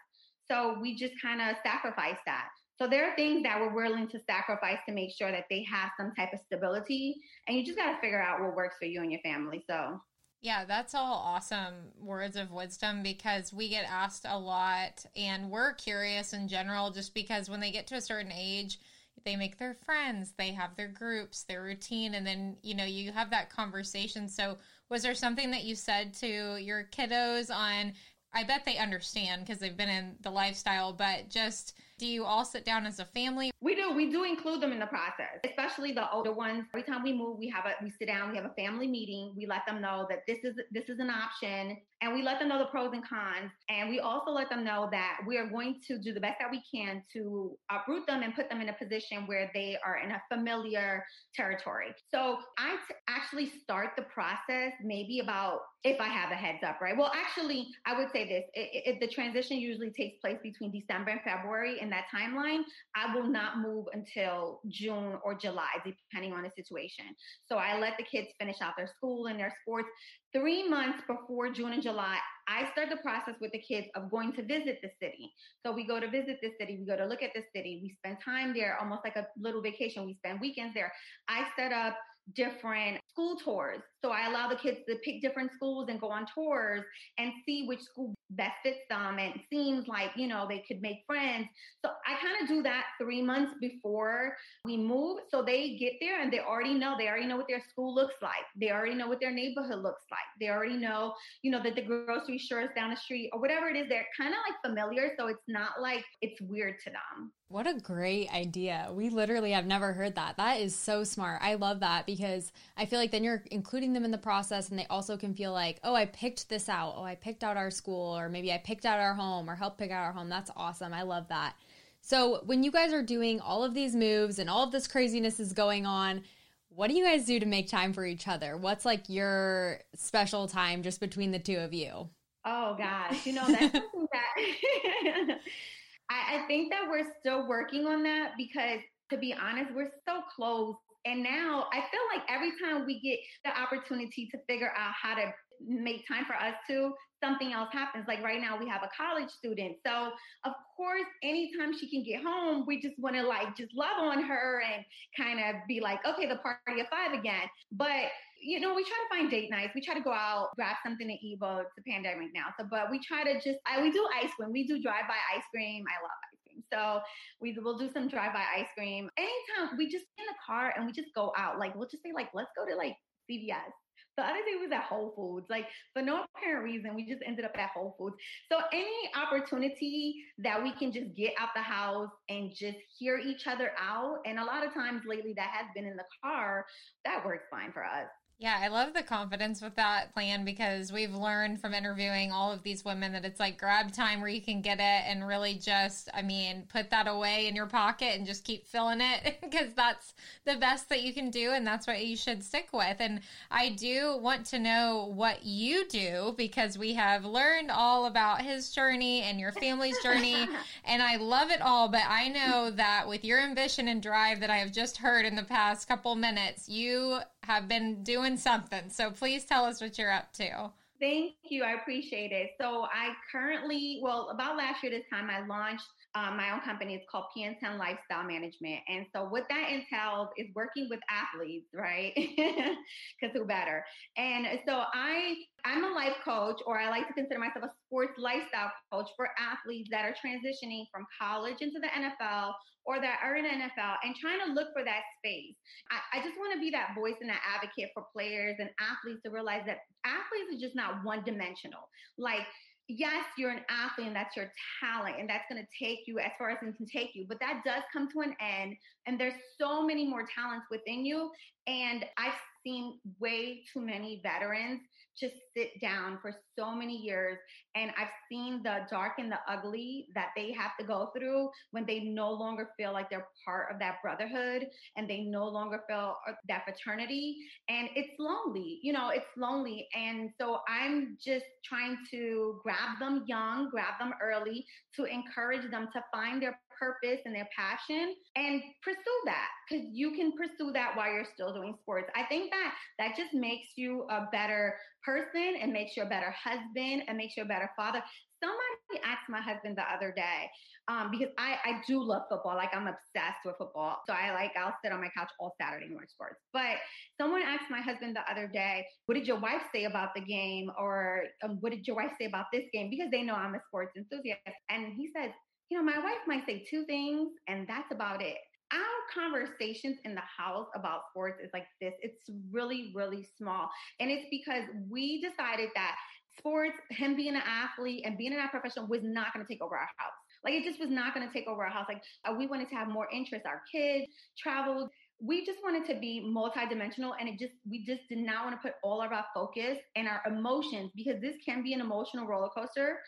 So 0.50 0.76
we 0.80 0.96
just 0.96 1.14
kind 1.22 1.40
of 1.40 1.56
sacrificed 1.64 2.22
that. 2.26 2.48
So 2.80 2.88
there 2.88 3.08
are 3.08 3.14
things 3.14 3.44
that 3.44 3.60
we're 3.60 3.74
willing 3.74 4.08
to 4.08 4.18
sacrifice 4.28 4.78
to 4.88 4.94
make 4.94 5.10
sure 5.16 5.30
that 5.30 5.44
they 5.50 5.64
have 5.70 5.90
some 5.96 6.12
type 6.16 6.30
of 6.32 6.40
stability, 6.46 7.14
and 7.46 7.56
you 7.56 7.64
just 7.64 7.78
got 7.78 7.92
to 7.92 8.00
figure 8.00 8.20
out 8.20 8.40
what 8.40 8.56
works 8.56 8.74
for 8.80 8.86
you 8.86 9.02
and 9.02 9.12
your 9.12 9.20
family. 9.20 9.62
So 9.70 10.00
yeah, 10.40 10.64
that's 10.64 10.94
all 10.94 11.14
awesome 11.14 11.92
words 12.00 12.36
of 12.36 12.50
wisdom 12.50 13.02
because 13.02 13.52
we 13.52 13.68
get 13.68 13.84
asked 13.88 14.24
a 14.28 14.38
lot 14.38 15.04
and 15.16 15.50
we're 15.50 15.74
curious 15.74 16.32
in 16.32 16.46
general 16.46 16.90
just 16.90 17.12
because 17.12 17.50
when 17.50 17.58
they 17.58 17.72
get 17.72 17.88
to 17.88 17.96
a 17.96 18.00
certain 18.00 18.32
age, 18.32 18.78
they 19.24 19.36
make 19.36 19.58
their 19.58 19.74
friends, 19.74 20.32
they 20.36 20.52
have 20.52 20.76
their 20.76 20.88
groups, 20.88 21.44
their 21.44 21.62
routine, 21.62 22.14
and 22.14 22.26
then, 22.26 22.56
you 22.62 22.74
know, 22.74 22.84
you 22.84 23.12
have 23.12 23.30
that 23.30 23.50
conversation. 23.50 24.28
So, 24.28 24.58
was 24.88 25.02
there 25.02 25.14
something 25.14 25.50
that 25.50 25.64
you 25.64 25.74
said 25.74 26.14
to 26.14 26.56
your 26.56 26.84
kiddos 26.84 27.54
on? 27.54 27.92
I 28.32 28.44
bet 28.44 28.64
they 28.64 28.76
understand 28.76 29.44
because 29.44 29.58
they've 29.58 29.76
been 29.76 29.88
in 29.88 30.16
the 30.20 30.30
lifestyle, 30.30 30.92
but 30.92 31.28
just 31.30 31.74
do 31.98 32.06
you 32.06 32.24
all 32.24 32.44
sit 32.44 32.64
down 32.64 32.86
as 32.86 33.00
a 33.00 33.04
family? 33.04 33.50
We 33.60 33.74
do. 33.74 33.92
We 33.92 34.10
do 34.10 34.22
include 34.22 34.62
them 34.62 34.72
in 34.72 34.78
the 34.78 34.86
process, 34.86 35.40
especially 35.44 35.92
the 35.92 36.10
older 36.12 36.32
ones. 36.32 36.64
Every 36.72 36.84
time 36.84 37.02
we 37.02 37.12
move, 37.12 37.38
we 37.38 37.48
have 37.48 37.66
a 37.66 37.72
we 37.82 37.90
sit 37.90 38.06
down, 38.06 38.30
we 38.30 38.36
have 38.36 38.46
a 38.46 38.54
family 38.54 38.86
meeting. 38.86 39.34
We 39.36 39.46
let 39.46 39.66
them 39.66 39.80
know 39.80 40.06
that 40.08 40.20
this 40.28 40.38
is 40.44 40.54
this 40.70 40.88
is 40.88 41.00
an 41.00 41.10
option, 41.10 41.76
and 42.00 42.14
we 42.14 42.22
let 42.22 42.38
them 42.38 42.48
know 42.48 42.58
the 42.58 42.66
pros 42.66 42.92
and 42.92 43.06
cons. 43.06 43.50
And 43.68 43.90
we 43.90 43.98
also 43.98 44.30
let 44.30 44.48
them 44.48 44.64
know 44.64 44.88
that 44.92 45.18
we 45.26 45.36
are 45.38 45.48
going 45.48 45.80
to 45.88 45.98
do 45.98 46.14
the 46.14 46.20
best 46.20 46.36
that 46.38 46.50
we 46.50 46.62
can 46.72 47.02
to 47.14 47.58
uproot 47.70 48.06
them 48.06 48.22
and 48.22 48.32
put 48.34 48.48
them 48.48 48.60
in 48.60 48.68
a 48.68 48.74
position 48.74 49.26
where 49.26 49.50
they 49.52 49.76
are 49.84 49.98
in 49.98 50.12
a 50.12 50.22
familiar 50.32 51.04
territory. 51.34 51.88
So 52.14 52.38
I 52.58 52.76
t- 52.88 52.94
actually 53.08 53.50
start 53.62 53.90
the 53.96 54.02
process 54.02 54.72
maybe 54.82 55.18
about 55.18 55.60
if 55.84 56.00
I 56.00 56.08
have 56.08 56.30
a 56.30 56.34
heads 56.34 56.58
up, 56.66 56.80
right? 56.80 56.96
Well, 56.96 57.10
actually, 57.14 57.68
I 57.86 57.98
would 57.98 58.10
say 58.12 58.28
this: 58.28 58.44
if 58.54 59.00
the 59.00 59.08
transition 59.08 59.58
usually 59.58 59.90
takes 59.90 60.20
place 60.20 60.38
between 60.42 60.70
December 60.70 61.10
and 61.10 61.20
February, 61.22 61.80
in 61.88 61.90
that 61.90 62.04
timeline, 62.14 62.60
I 62.94 63.14
will 63.14 63.26
not 63.26 63.58
move 63.58 63.86
until 63.92 64.60
June 64.68 65.18
or 65.24 65.34
July, 65.34 65.70
depending 65.84 66.32
on 66.32 66.42
the 66.42 66.50
situation. 66.54 67.06
So 67.46 67.56
I 67.56 67.78
let 67.78 67.94
the 67.96 68.04
kids 68.04 68.28
finish 68.38 68.56
out 68.60 68.74
their 68.76 68.90
school 68.96 69.26
and 69.26 69.40
their 69.40 69.54
sports. 69.62 69.88
Three 70.34 70.68
months 70.68 71.02
before 71.06 71.50
June 71.50 71.72
and 71.72 71.82
July, 71.82 72.18
I 72.46 72.70
start 72.72 72.90
the 72.90 72.98
process 72.98 73.34
with 73.40 73.52
the 73.52 73.60
kids 73.60 73.86
of 73.94 74.10
going 74.10 74.32
to 74.34 74.42
visit 74.42 74.80
the 74.82 74.90
city. 75.00 75.32
So 75.64 75.72
we 75.72 75.86
go 75.86 75.98
to 75.98 76.10
visit 76.10 76.38
the 76.42 76.50
city, 76.60 76.76
we 76.78 76.86
go 76.86 76.96
to 76.96 77.06
look 77.06 77.22
at 77.22 77.32
the 77.34 77.42
city, 77.54 77.80
we 77.82 77.94
spend 77.98 78.18
time 78.22 78.52
there, 78.52 78.76
almost 78.78 79.00
like 79.04 79.16
a 79.16 79.26
little 79.38 79.62
vacation. 79.62 80.04
We 80.04 80.14
spend 80.14 80.40
weekends 80.40 80.74
there. 80.74 80.92
I 81.28 81.46
set 81.56 81.72
up 81.72 81.96
different 82.34 83.00
school 83.10 83.36
tours. 83.36 83.80
So 84.04 84.10
I 84.10 84.28
allow 84.28 84.48
the 84.48 84.56
kids 84.56 84.78
to 84.88 84.96
pick 85.04 85.20
different 85.20 85.50
schools 85.52 85.88
and 85.88 86.00
go 86.00 86.08
on 86.10 86.26
tours 86.32 86.84
and 87.18 87.32
see 87.44 87.66
which 87.66 87.80
school 87.82 88.14
best 88.30 88.54
fits 88.62 88.80
them 88.88 89.18
and 89.18 89.34
seems 89.50 89.88
like, 89.88 90.10
you 90.14 90.28
know, 90.28 90.46
they 90.48 90.62
could 90.68 90.80
make 90.80 90.98
friends. 91.06 91.46
So 91.84 91.90
I 92.06 92.20
kind 92.20 92.36
of 92.40 92.48
do 92.48 92.62
that 92.62 92.84
three 93.00 93.22
months 93.22 93.54
before 93.60 94.36
we 94.64 94.76
move. 94.76 95.20
So 95.30 95.42
they 95.42 95.76
get 95.76 95.94
there 96.00 96.20
and 96.20 96.32
they 96.32 96.40
already 96.40 96.74
know, 96.74 96.94
they 96.98 97.08
already 97.08 97.26
know 97.26 97.36
what 97.36 97.48
their 97.48 97.62
school 97.70 97.94
looks 97.94 98.14
like. 98.22 98.44
They 98.60 98.70
already 98.70 98.94
know 98.94 99.08
what 99.08 99.20
their 99.20 99.32
neighborhood 99.32 99.82
looks 99.82 100.04
like. 100.10 100.20
They 100.40 100.48
already 100.48 100.76
know, 100.76 101.14
you 101.42 101.50
know, 101.50 101.62
that 101.62 101.74
the 101.74 101.82
grocery 101.82 102.38
store 102.38 102.62
is 102.62 102.70
down 102.76 102.90
the 102.90 102.96
street 102.96 103.30
or 103.32 103.40
whatever 103.40 103.68
it 103.68 103.76
is. 103.76 103.88
They're 103.88 104.06
kind 104.16 104.32
of 104.32 104.38
like 104.48 104.58
familiar. 104.64 105.10
So 105.18 105.26
it's 105.26 105.48
not 105.48 105.80
like 105.80 106.04
it's 106.22 106.40
weird 106.40 106.76
to 106.84 106.90
them. 106.90 107.32
What 107.50 107.66
a 107.66 107.80
great 107.80 108.30
idea. 108.30 108.90
We 108.92 109.08
literally 109.08 109.52
have 109.52 109.64
never 109.64 109.94
heard 109.94 110.16
that. 110.16 110.36
That 110.36 110.60
is 110.60 110.76
so 110.76 111.02
smart. 111.02 111.40
I 111.42 111.54
love 111.54 111.80
that 111.80 112.04
because 112.04 112.52
I 112.76 112.84
feel 112.84 112.98
like 112.98 113.10
then 113.10 113.24
you're 113.24 113.42
including 113.50 113.94
them 113.94 114.04
in 114.04 114.10
the 114.10 114.18
process 114.18 114.68
and 114.68 114.78
they 114.78 114.86
also 114.90 115.16
can 115.16 115.32
feel 115.32 115.52
like, 115.52 115.80
oh, 115.82 115.94
I 115.94 116.04
picked 116.04 116.50
this 116.50 116.68
out. 116.68 116.94
Oh, 116.98 117.04
I 117.04 117.14
picked 117.14 117.42
out 117.42 117.56
our 117.56 117.70
school 117.70 118.18
or 118.18 118.28
maybe 118.28 118.52
I 118.52 118.58
picked 118.58 118.84
out 118.84 119.00
our 119.00 119.14
home 119.14 119.48
or 119.48 119.54
helped 119.54 119.78
pick 119.78 119.90
out 119.90 120.04
our 120.04 120.12
home. 120.12 120.28
That's 120.28 120.50
awesome. 120.56 120.92
I 120.92 121.02
love 121.02 121.28
that. 121.28 121.54
So, 122.02 122.42
when 122.44 122.62
you 122.62 122.70
guys 122.70 122.92
are 122.92 123.02
doing 123.02 123.40
all 123.40 123.64
of 123.64 123.74
these 123.74 123.96
moves 123.96 124.38
and 124.38 124.48
all 124.48 124.62
of 124.62 124.70
this 124.70 124.86
craziness 124.86 125.40
is 125.40 125.52
going 125.52 125.84
on, 125.84 126.22
what 126.68 126.88
do 126.88 126.94
you 126.94 127.04
guys 127.04 127.24
do 127.24 127.40
to 127.40 127.46
make 127.46 127.68
time 127.68 127.92
for 127.92 128.04
each 128.04 128.28
other? 128.28 128.56
What's 128.56 128.84
like 128.84 129.08
your 129.08 129.80
special 129.94 130.46
time 130.46 130.82
just 130.82 131.00
between 131.00 131.32
the 131.32 131.38
two 131.38 131.56
of 131.56 131.72
you? 131.72 132.08
Oh 132.44 132.76
gosh, 132.78 133.26
you 133.26 133.32
know 133.32 133.46
that's 133.46 133.72
something 133.72 134.06
that 134.12 135.38
I, 136.10 136.38
I 136.38 136.46
think 136.46 136.70
that 136.70 136.88
we're 136.88 137.12
still 137.20 137.46
working 137.48 137.86
on 137.86 138.02
that 138.04 138.32
because 138.36 138.80
to 139.10 139.16
be 139.16 139.34
honest, 139.34 139.72
we're 139.74 139.90
so 140.06 140.20
close. 140.34 140.74
And 141.06 141.22
now 141.22 141.66
I 141.72 141.80
feel 141.90 142.00
like 142.12 142.22
every 142.28 142.52
time 142.62 142.84
we 142.84 143.00
get 143.00 143.18
the 143.44 143.58
opportunity 143.58 144.28
to 144.30 144.38
figure 144.46 144.72
out 144.76 144.92
how 145.00 145.14
to 145.14 145.32
make 145.66 146.06
time 146.06 146.24
for 146.26 146.34
us 146.34 146.54
too, 146.68 146.92
something 147.22 147.52
else 147.52 147.68
happens. 147.72 148.04
Like 148.06 148.22
right 148.22 148.40
now, 148.40 148.58
we 148.58 148.68
have 148.68 148.82
a 148.82 148.90
college 148.96 149.30
student. 149.30 149.76
So, 149.86 150.10
of 150.44 150.52
course, 150.76 151.06
anytime 151.22 151.76
she 151.76 151.90
can 151.90 152.04
get 152.04 152.22
home, 152.22 152.64
we 152.66 152.80
just 152.80 152.98
want 152.98 153.16
to 153.16 153.22
like 153.22 153.56
just 153.56 153.74
love 153.74 153.98
on 153.98 154.22
her 154.22 154.62
and 154.62 154.84
kind 155.16 155.40
of 155.40 155.62
be 155.66 155.80
like, 155.80 155.98
okay, 156.06 156.28
the 156.28 156.36
party 156.36 156.80
of 156.80 156.86
five 156.88 157.18
again. 157.18 157.48
But 157.72 158.10
you 158.40 158.60
know, 158.60 158.74
we 158.74 158.84
try 158.84 158.96
to 158.96 159.16
find 159.16 159.30
date 159.30 159.50
nights. 159.50 159.72
We 159.74 159.80
try 159.80 159.94
to 159.94 160.00
go 160.00 160.12
out, 160.12 160.50
grab 160.56 160.76
something 160.84 161.06
to 161.06 161.14
eat. 161.14 161.38
Well, 161.40 161.58
it's 161.60 161.70
a 161.78 161.82
pandemic 161.82 162.28
now, 162.34 162.46
so 162.58 162.66
but 162.70 162.90
we 162.90 163.00
try 163.00 163.24
to 163.24 163.34
just 163.34 163.58
I, 163.66 163.82
we 163.82 163.90
do 163.90 164.06
ice 164.22 164.30
cream. 164.38 164.52
We 164.52 164.66
do 164.66 164.80
drive 164.82 165.08
by 165.08 165.16
ice 165.36 165.44
cream. 165.52 165.84
I 165.88 166.02
love 166.02 166.18
ice 166.32 166.40
cream, 166.46 166.64
so 166.72 167.00
we 167.40 167.56
will 167.60 167.78
do 167.78 167.90
some 167.90 168.08
drive 168.08 168.32
by 168.32 168.44
ice 168.56 168.68
cream. 168.76 169.10
Anytime 169.16 169.76
we 169.76 169.90
just 169.90 170.06
in 170.18 170.26
the 170.26 170.38
car 170.44 170.72
and 170.76 170.86
we 170.86 170.92
just 170.92 171.14
go 171.14 171.32
out. 171.36 171.58
Like 171.58 171.74
we'll 171.74 171.88
just 171.88 172.02
say 172.02 172.12
like, 172.14 172.28
let's 172.34 172.50
go 172.56 172.64
to 172.66 172.76
like 172.76 172.96
CVS 173.30 173.72
the 174.18 174.24
other 174.24 174.42
day 174.44 174.56
was 174.60 174.72
at 174.72 174.82
Whole 174.82 175.12
Foods. 175.14 175.46
Like 175.48 175.66
for 175.92 176.02
no 176.02 176.24
apparent 176.24 176.64
reason, 176.64 176.94
we 176.94 177.06
just 177.06 177.22
ended 177.24 177.44
up 177.44 177.52
at 177.56 177.70
Whole 177.70 177.94
Foods. 177.96 178.16
So 178.50 178.58
any 178.72 179.10
opportunity 179.14 180.16
that 180.38 180.62
we 180.62 180.72
can 180.72 180.92
just 180.92 181.14
get 181.14 181.32
out 181.38 181.50
the 181.54 181.62
house 181.62 182.10
and 182.28 182.50
just 182.50 182.78
hear 182.98 183.18
each 183.18 183.46
other 183.46 183.70
out, 183.80 184.18
and 184.26 184.38
a 184.38 184.44
lot 184.44 184.66
of 184.66 184.74
times 184.74 185.02
lately 185.06 185.32
that 185.36 185.50
has 185.52 185.66
been 185.74 185.86
in 185.86 185.96
the 185.96 186.04
car, 186.22 186.66
that 187.04 187.24
works 187.24 187.44
fine 187.50 187.72
for 187.72 187.84
us. 187.84 188.08
Yeah, 188.40 188.56
I 188.60 188.68
love 188.68 188.94
the 188.94 189.02
confidence 189.02 189.60
with 189.60 189.74
that 189.74 190.14
plan 190.14 190.44
because 190.44 190.92
we've 190.92 191.12
learned 191.12 191.60
from 191.60 191.74
interviewing 191.74 192.30
all 192.30 192.52
of 192.52 192.62
these 192.62 192.84
women 192.84 193.10
that 193.14 193.24
it's 193.24 193.40
like 193.40 193.58
grab 193.58 193.90
time 193.90 194.20
where 194.20 194.30
you 194.30 194.40
can 194.40 194.60
get 194.60 194.78
it 194.78 195.10
and 195.10 195.26
really 195.26 195.54
just, 195.54 196.08
I 196.14 196.22
mean, 196.22 196.62
put 196.68 196.88
that 196.90 197.08
away 197.08 197.48
in 197.48 197.56
your 197.56 197.66
pocket 197.66 198.16
and 198.16 198.24
just 198.24 198.44
keep 198.44 198.64
filling 198.64 199.00
it 199.00 199.38
because 199.42 199.72
that's 199.74 200.14
the 200.44 200.54
best 200.54 200.88
that 200.88 201.02
you 201.02 201.12
can 201.12 201.30
do 201.30 201.50
and 201.50 201.66
that's 201.66 201.88
what 201.88 202.06
you 202.06 202.16
should 202.16 202.44
stick 202.44 202.68
with. 202.72 202.98
And 203.00 203.22
I 203.50 203.70
do 203.70 204.16
want 204.18 204.46
to 204.46 204.60
know 204.60 205.10
what 205.12 205.44
you 205.44 205.88
do 205.88 206.32
because 206.36 206.78
we 206.78 206.94
have 206.94 207.24
learned 207.24 207.72
all 207.72 208.06
about 208.06 208.42
his 208.42 208.70
journey 208.70 209.22
and 209.22 209.40
your 209.40 209.50
family's 209.50 210.00
journey 210.00 210.48
and 210.84 211.02
I 211.02 211.16
love 211.16 211.50
it 211.50 211.60
all, 211.60 211.88
but 211.88 212.04
I 212.08 212.28
know 212.28 212.70
that 212.70 213.08
with 213.08 213.24
your 213.24 213.40
ambition 213.40 213.88
and 213.88 214.00
drive 214.00 214.38
that 214.38 214.50
I 214.50 214.58
have 214.58 214.70
just 214.70 214.98
heard 214.98 215.26
in 215.26 215.34
the 215.34 215.42
past 215.42 215.88
couple 215.88 216.14
minutes, 216.14 216.68
you 216.68 217.18
have 217.48 217.66
been 217.66 218.04
doing 218.04 218.36
something. 218.36 218.90
So 218.90 219.10
please 219.10 219.44
tell 219.44 219.64
us 219.64 219.80
what 219.80 219.98
you're 219.98 220.12
up 220.12 220.32
to. 220.34 220.70
Thank 221.00 221.34
you. 221.48 221.64
I 221.64 221.72
appreciate 221.72 222.32
it. 222.32 222.50
So 222.60 222.84
I 222.84 223.12
currently, 223.32 224.00
well, 224.02 224.30
about 224.30 224.56
last 224.56 224.82
year 224.82 224.92
this 224.92 225.04
time, 225.10 225.30
I 225.30 225.46
launched 225.46 225.84
um, 226.14 226.36
my 226.36 226.50
own 226.50 226.60
company. 226.60 226.94
It's 226.94 227.06
called 227.10 227.26
PN10 227.36 227.78
Lifestyle 227.78 228.24
Management. 228.24 228.80
And 228.88 229.06
so 229.14 229.24
what 229.24 229.44
that 229.48 229.70
entails 229.70 230.28
is 230.36 230.48
working 230.54 230.88
with 230.90 231.00
athletes, 231.10 231.68
right? 231.74 232.12
Because 233.20 233.34
who 233.34 233.44
better? 233.44 233.84
And 234.16 234.46
so 234.66 234.82
I, 234.92 235.36
I'm 235.64 235.84
a 235.84 235.88
life 235.88 236.16
coach, 236.24 236.60
or 236.66 236.78
I 236.78 236.88
like 236.90 237.06
to 237.08 237.14
consider 237.14 237.38
myself 237.38 237.64
a 237.64 237.70
sports 237.86 238.14
lifestyle 238.18 238.72
coach 238.92 239.08
for 239.16 239.28
athletes 239.38 239.88
that 239.90 240.04
are 240.04 240.14
transitioning 240.14 240.84
from 240.92 241.06
college 241.20 241.56
into 241.60 241.78
the 241.80 241.88
NFL 241.88 242.52
or 242.88 242.98
that 243.00 243.20
are 243.22 243.36
in 243.36 243.44
NFL 243.44 244.00
and 244.02 244.16
trying 244.16 244.40
to 244.46 244.52
look 244.56 244.72
for 244.72 244.82
that 244.82 245.04
space. 245.20 245.52
I, 245.92 246.18
I 246.18 246.24
just 246.24 246.40
want 246.40 246.54
to 246.54 246.60
be 246.60 246.70
that 246.70 246.96
voice 246.96 247.20
and 247.20 247.28
that 247.28 247.44
advocate 247.44 247.92
for 247.92 248.08
players 248.16 248.56
and 248.58 248.70
athletes 248.80 249.20
to 249.24 249.30
realize 249.30 249.60
that 249.68 249.84
athletes 250.08 250.56
are 250.56 250.60
just 250.60 250.74
not 250.74 251.04
one 251.04 251.22
dimensional. 251.22 251.84
Like 252.16 252.48
yes, 252.88 253.24
you're 253.36 253.50
an 253.50 253.60
athlete 253.68 254.06
and 254.06 254.16
that's 254.16 254.34
your 254.34 254.50
talent 254.80 255.16
and 255.18 255.28
that's 255.28 255.44
going 255.50 255.62
to 255.62 255.84
take 255.84 256.00
you 256.06 256.18
as 256.18 256.32
far 256.38 256.48
as 256.50 256.56
it 256.62 256.76
can 256.76 256.86
take 256.86 257.10
you, 257.14 257.26
but 257.28 257.38
that 257.40 257.60
does 257.64 257.82
come 257.92 258.10
to 258.12 258.20
an 258.20 258.34
end. 258.40 258.76
And 259.06 259.20
there's 259.20 259.34
so 259.60 259.86
many 259.86 260.08
more 260.08 260.24
talents 260.34 260.66
within 260.70 261.04
you. 261.04 261.30
And 261.66 262.04
I've 262.16 262.32
seen 262.64 262.98
way 263.20 263.62
too 263.72 263.80
many 263.80 264.22
veterans 264.22 264.80
just 265.20 265.34
sit 265.56 265.80
down 265.80 266.18
for 266.20 266.32
so 266.58 266.74
many 266.74 266.96
years. 266.96 267.38
And 267.74 267.90
I've 267.98 268.08
seen 268.30 268.62
the 268.62 268.80
dark 268.90 269.14
and 269.18 269.30
the 269.30 269.38
ugly 269.48 270.06
that 270.14 270.28
they 270.36 270.52
have 270.52 270.72
to 270.78 270.86
go 270.86 271.10
through 271.16 271.50
when 271.70 271.86
they 271.86 272.00
no 272.00 272.30
longer 272.30 272.70
feel 272.76 272.92
like 272.92 273.10
they're 273.10 273.28
part 273.44 273.72
of 273.72 273.78
that 273.80 273.96
brotherhood 274.02 274.66
and 274.96 275.08
they 275.08 275.20
no 275.20 275.46
longer 275.46 275.80
feel 275.88 276.16
uh, 276.28 276.32
that 276.48 276.64
fraternity. 276.64 277.36
And 277.68 277.88
it's 277.94 278.12
lonely, 278.18 278.80
you 278.82 278.92
know, 278.92 279.10
it's 279.10 279.26
lonely. 279.36 279.88
And 279.94 280.30
so 280.40 280.60
I'm 280.68 281.16
just 281.24 281.46
trying 281.64 281.98
to 282.10 282.60
grab 282.62 282.98
them 282.98 283.24
young, 283.26 283.70
grab 283.70 283.94
them 283.98 284.12
early 284.22 284.66
to 284.96 285.04
encourage 285.04 285.70
them 285.70 285.88
to 285.92 286.04
find 286.12 286.42
their 286.42 286.58
purpose 286.78 287.20
and 287.24 287.34
their 287.34 287.48
passion 287.56 288.14
and 288.36 288.62
pursue 288.82 289.20
that 289.26 289.48
because 289.68 289.86
you 289.92 290.12
can 290.12 290.32
pursue 290.32 290.72
that 290.72 290.96
while 290.96 291.12
you're 291.12 291.26
still 291.34 291.52
doing 291.52 291.74
sports. 291.80 292.10
I 292.14 292.24
think 292.24 292.50
that 292.50 292.74
that 292.98 293.16
just 293.16 293.34
makes 293.34 293.68
you 293.76 294.06
a 294.10 294.28
better 294.32 294.76
person 295.04 295.54
and 295.60 295.72
makes 295.72 295.96
you 295.96 296.02
a 296.02 296.06
better 296.06 296.34
husband 296.42 297.02
and 297.08 297.16
makes 297.16 297.36
you 297.36 297.42
a 297.42 297.46
better 297.46 297.70
father. 297.76 298.02
Somebody 298.42 299.04
asked 299.04 299.28
my 299.28 299.40
husband 299.40 299.76
the 299.76 299.82
other 299.82 300.12
day, 300.14 300.46
um, 300.88 301.10
because 301.10 301.28
I, 301.38 301.56
I 301.64 301.80
do 301.86 302.02
love 302.02 302.22
football. 302.30 302.54
Like 302.56 302.70
I'm 302.72 302.86
obsessed 302.86 303.44
with 303.44 303.56
football. 303.58 303.98
So 304.06 304.14
I 304.14 304.32
like, 304.32 304.52
I'll 304.56 304.74
sit 304.82 304.92
on 304.92 305.00
my 305.00 305.10
couch 305.16 305.30
all 305.38 305.54
Saturday 305.60 305.86
and 305.86 305.94
watch 305.94 306.10
sports. 306.10 306.36
But 306.52 306.76
someone 307.20 307.42
asked 307.42 307.70
my 307.70 307.80
husband 307.80 308.16
the 308.16 308.30
other 308.30 308.46
day, 308.46 308.86
what 309.06 309.14
did 309.14 309.26
your 309.26 309.38
wife 309.40 309.62
say 309.74 309.84
about 309.84 310.14
the 310.14 310.22
game? 310.22 310.70
Or 310.78 311.24
um, 311.42 311.58
what 311.60 311.72
did 311.72 311.86
your 311.86 311.96
wife 311.96 312.12
say 312.18 312.26
about 312.26 312.46
this 312.52 312.64
game? 312.72 312.90
Because 312.90 313.10
they 313.10 313.22
know 313.22 313.34
I'm 313.34 313.54
a 313.54 313.60
sports 313.68 313.92
enthusiast. 313.96 314.40
And 314.70 314.94
he 314.94 315.10
says, 315.14 315.30
you 315.70 315.76
know, 315.76 315.84
my 315.84 315.98
wife 315.98 316.22
might 316.26 316.46
say 316.46 316.64
two 316.68 316.84
things 316.84 317.30
and 317.46 317.66
that's 317.68 317.92
about 317.92 318.22
it 318.22 318.36
our 318.72 319.22
conversations 319.22 319.98
in 320.04 320.14
the 320.14 320.20
house 320.20 320.66
about 320.74 321.02
sports 321.10 321.40
is 321.42 321.50
like 321.52 321.66
this. 321.80 321.94
It's 322.02 322.28
really, 322.50 322.92
really 322.94 323.26
small. 323.38 323.68
And 324.00 324.10
it's 324.10 324.26
because 324.30 324.64
we 324.90 325.22
decided 325.22 325.70
that 325.74 325.96
sports, 326.38 326.76
him 326.90 327.16
being 327.16 327.34
an 327.34 327.42
athlete 327.46 328.02
and 328.04 328.18
being 328.18 328.32
an 328.32 328.38
athlete 328.38 328.62
professional 328.62 328.86
was 328.86 329.00
not 329.02 329.32
going 329.32 329.44
to 329.44 329.52
take 329.52 329.62
over 329.62 329.76
our 329.76 329.88
house. 329.96 330.12
Like 330.44 330.54
it 330.54 330.64
just 330.64 330.78
was 330.78 330.90
not 330.90 331.14
going 331.14 331.26
to 331.26 331.32
take 331.32 331.48
over 331.48 331.64
our 331.64 331.70
house. 331.70 331.86
Like 331.88 332.02
uh, 332.24 332.34
we 332.36 332.46
wanted 332.46 332.68
to 332.68 332.74
have 332.76 332.88
more 332.88 333.08
interest. 333.12 333.44
Our 333.46 333.62
kids 333.72 334.06
traveled. 334.38 334.90
We 335.20 335.44
just 335.44 335.58
wanted 335.64 335.84
to 335.92 335.98
be 335.98 336.22
multidimensional 336.24 337.12
and 337.18 337.28
it 337.28 337.40
just, 337.40 337.54
we 337.68 337.84
just 337.84 338.02
did 338.08 338.18
not 338.18 338.44
want 338.44 338.54
to 338.54 338.62
put 338.62 338.74
all 338.84 339.02
of 339.02 339.10
our 339.10 339.24
focus 339.34 339.78
and 339.96 340.06
our 340.06 340.22
emotions 340.28 340.92
because 340.94 341.20
this 341.20 341.34
can 341.44 341.62
be 341.64 341.72
an 341.72 341.80
emotional 341.80 342.26
roller 342.26 342.50
coaster 342.50 342.98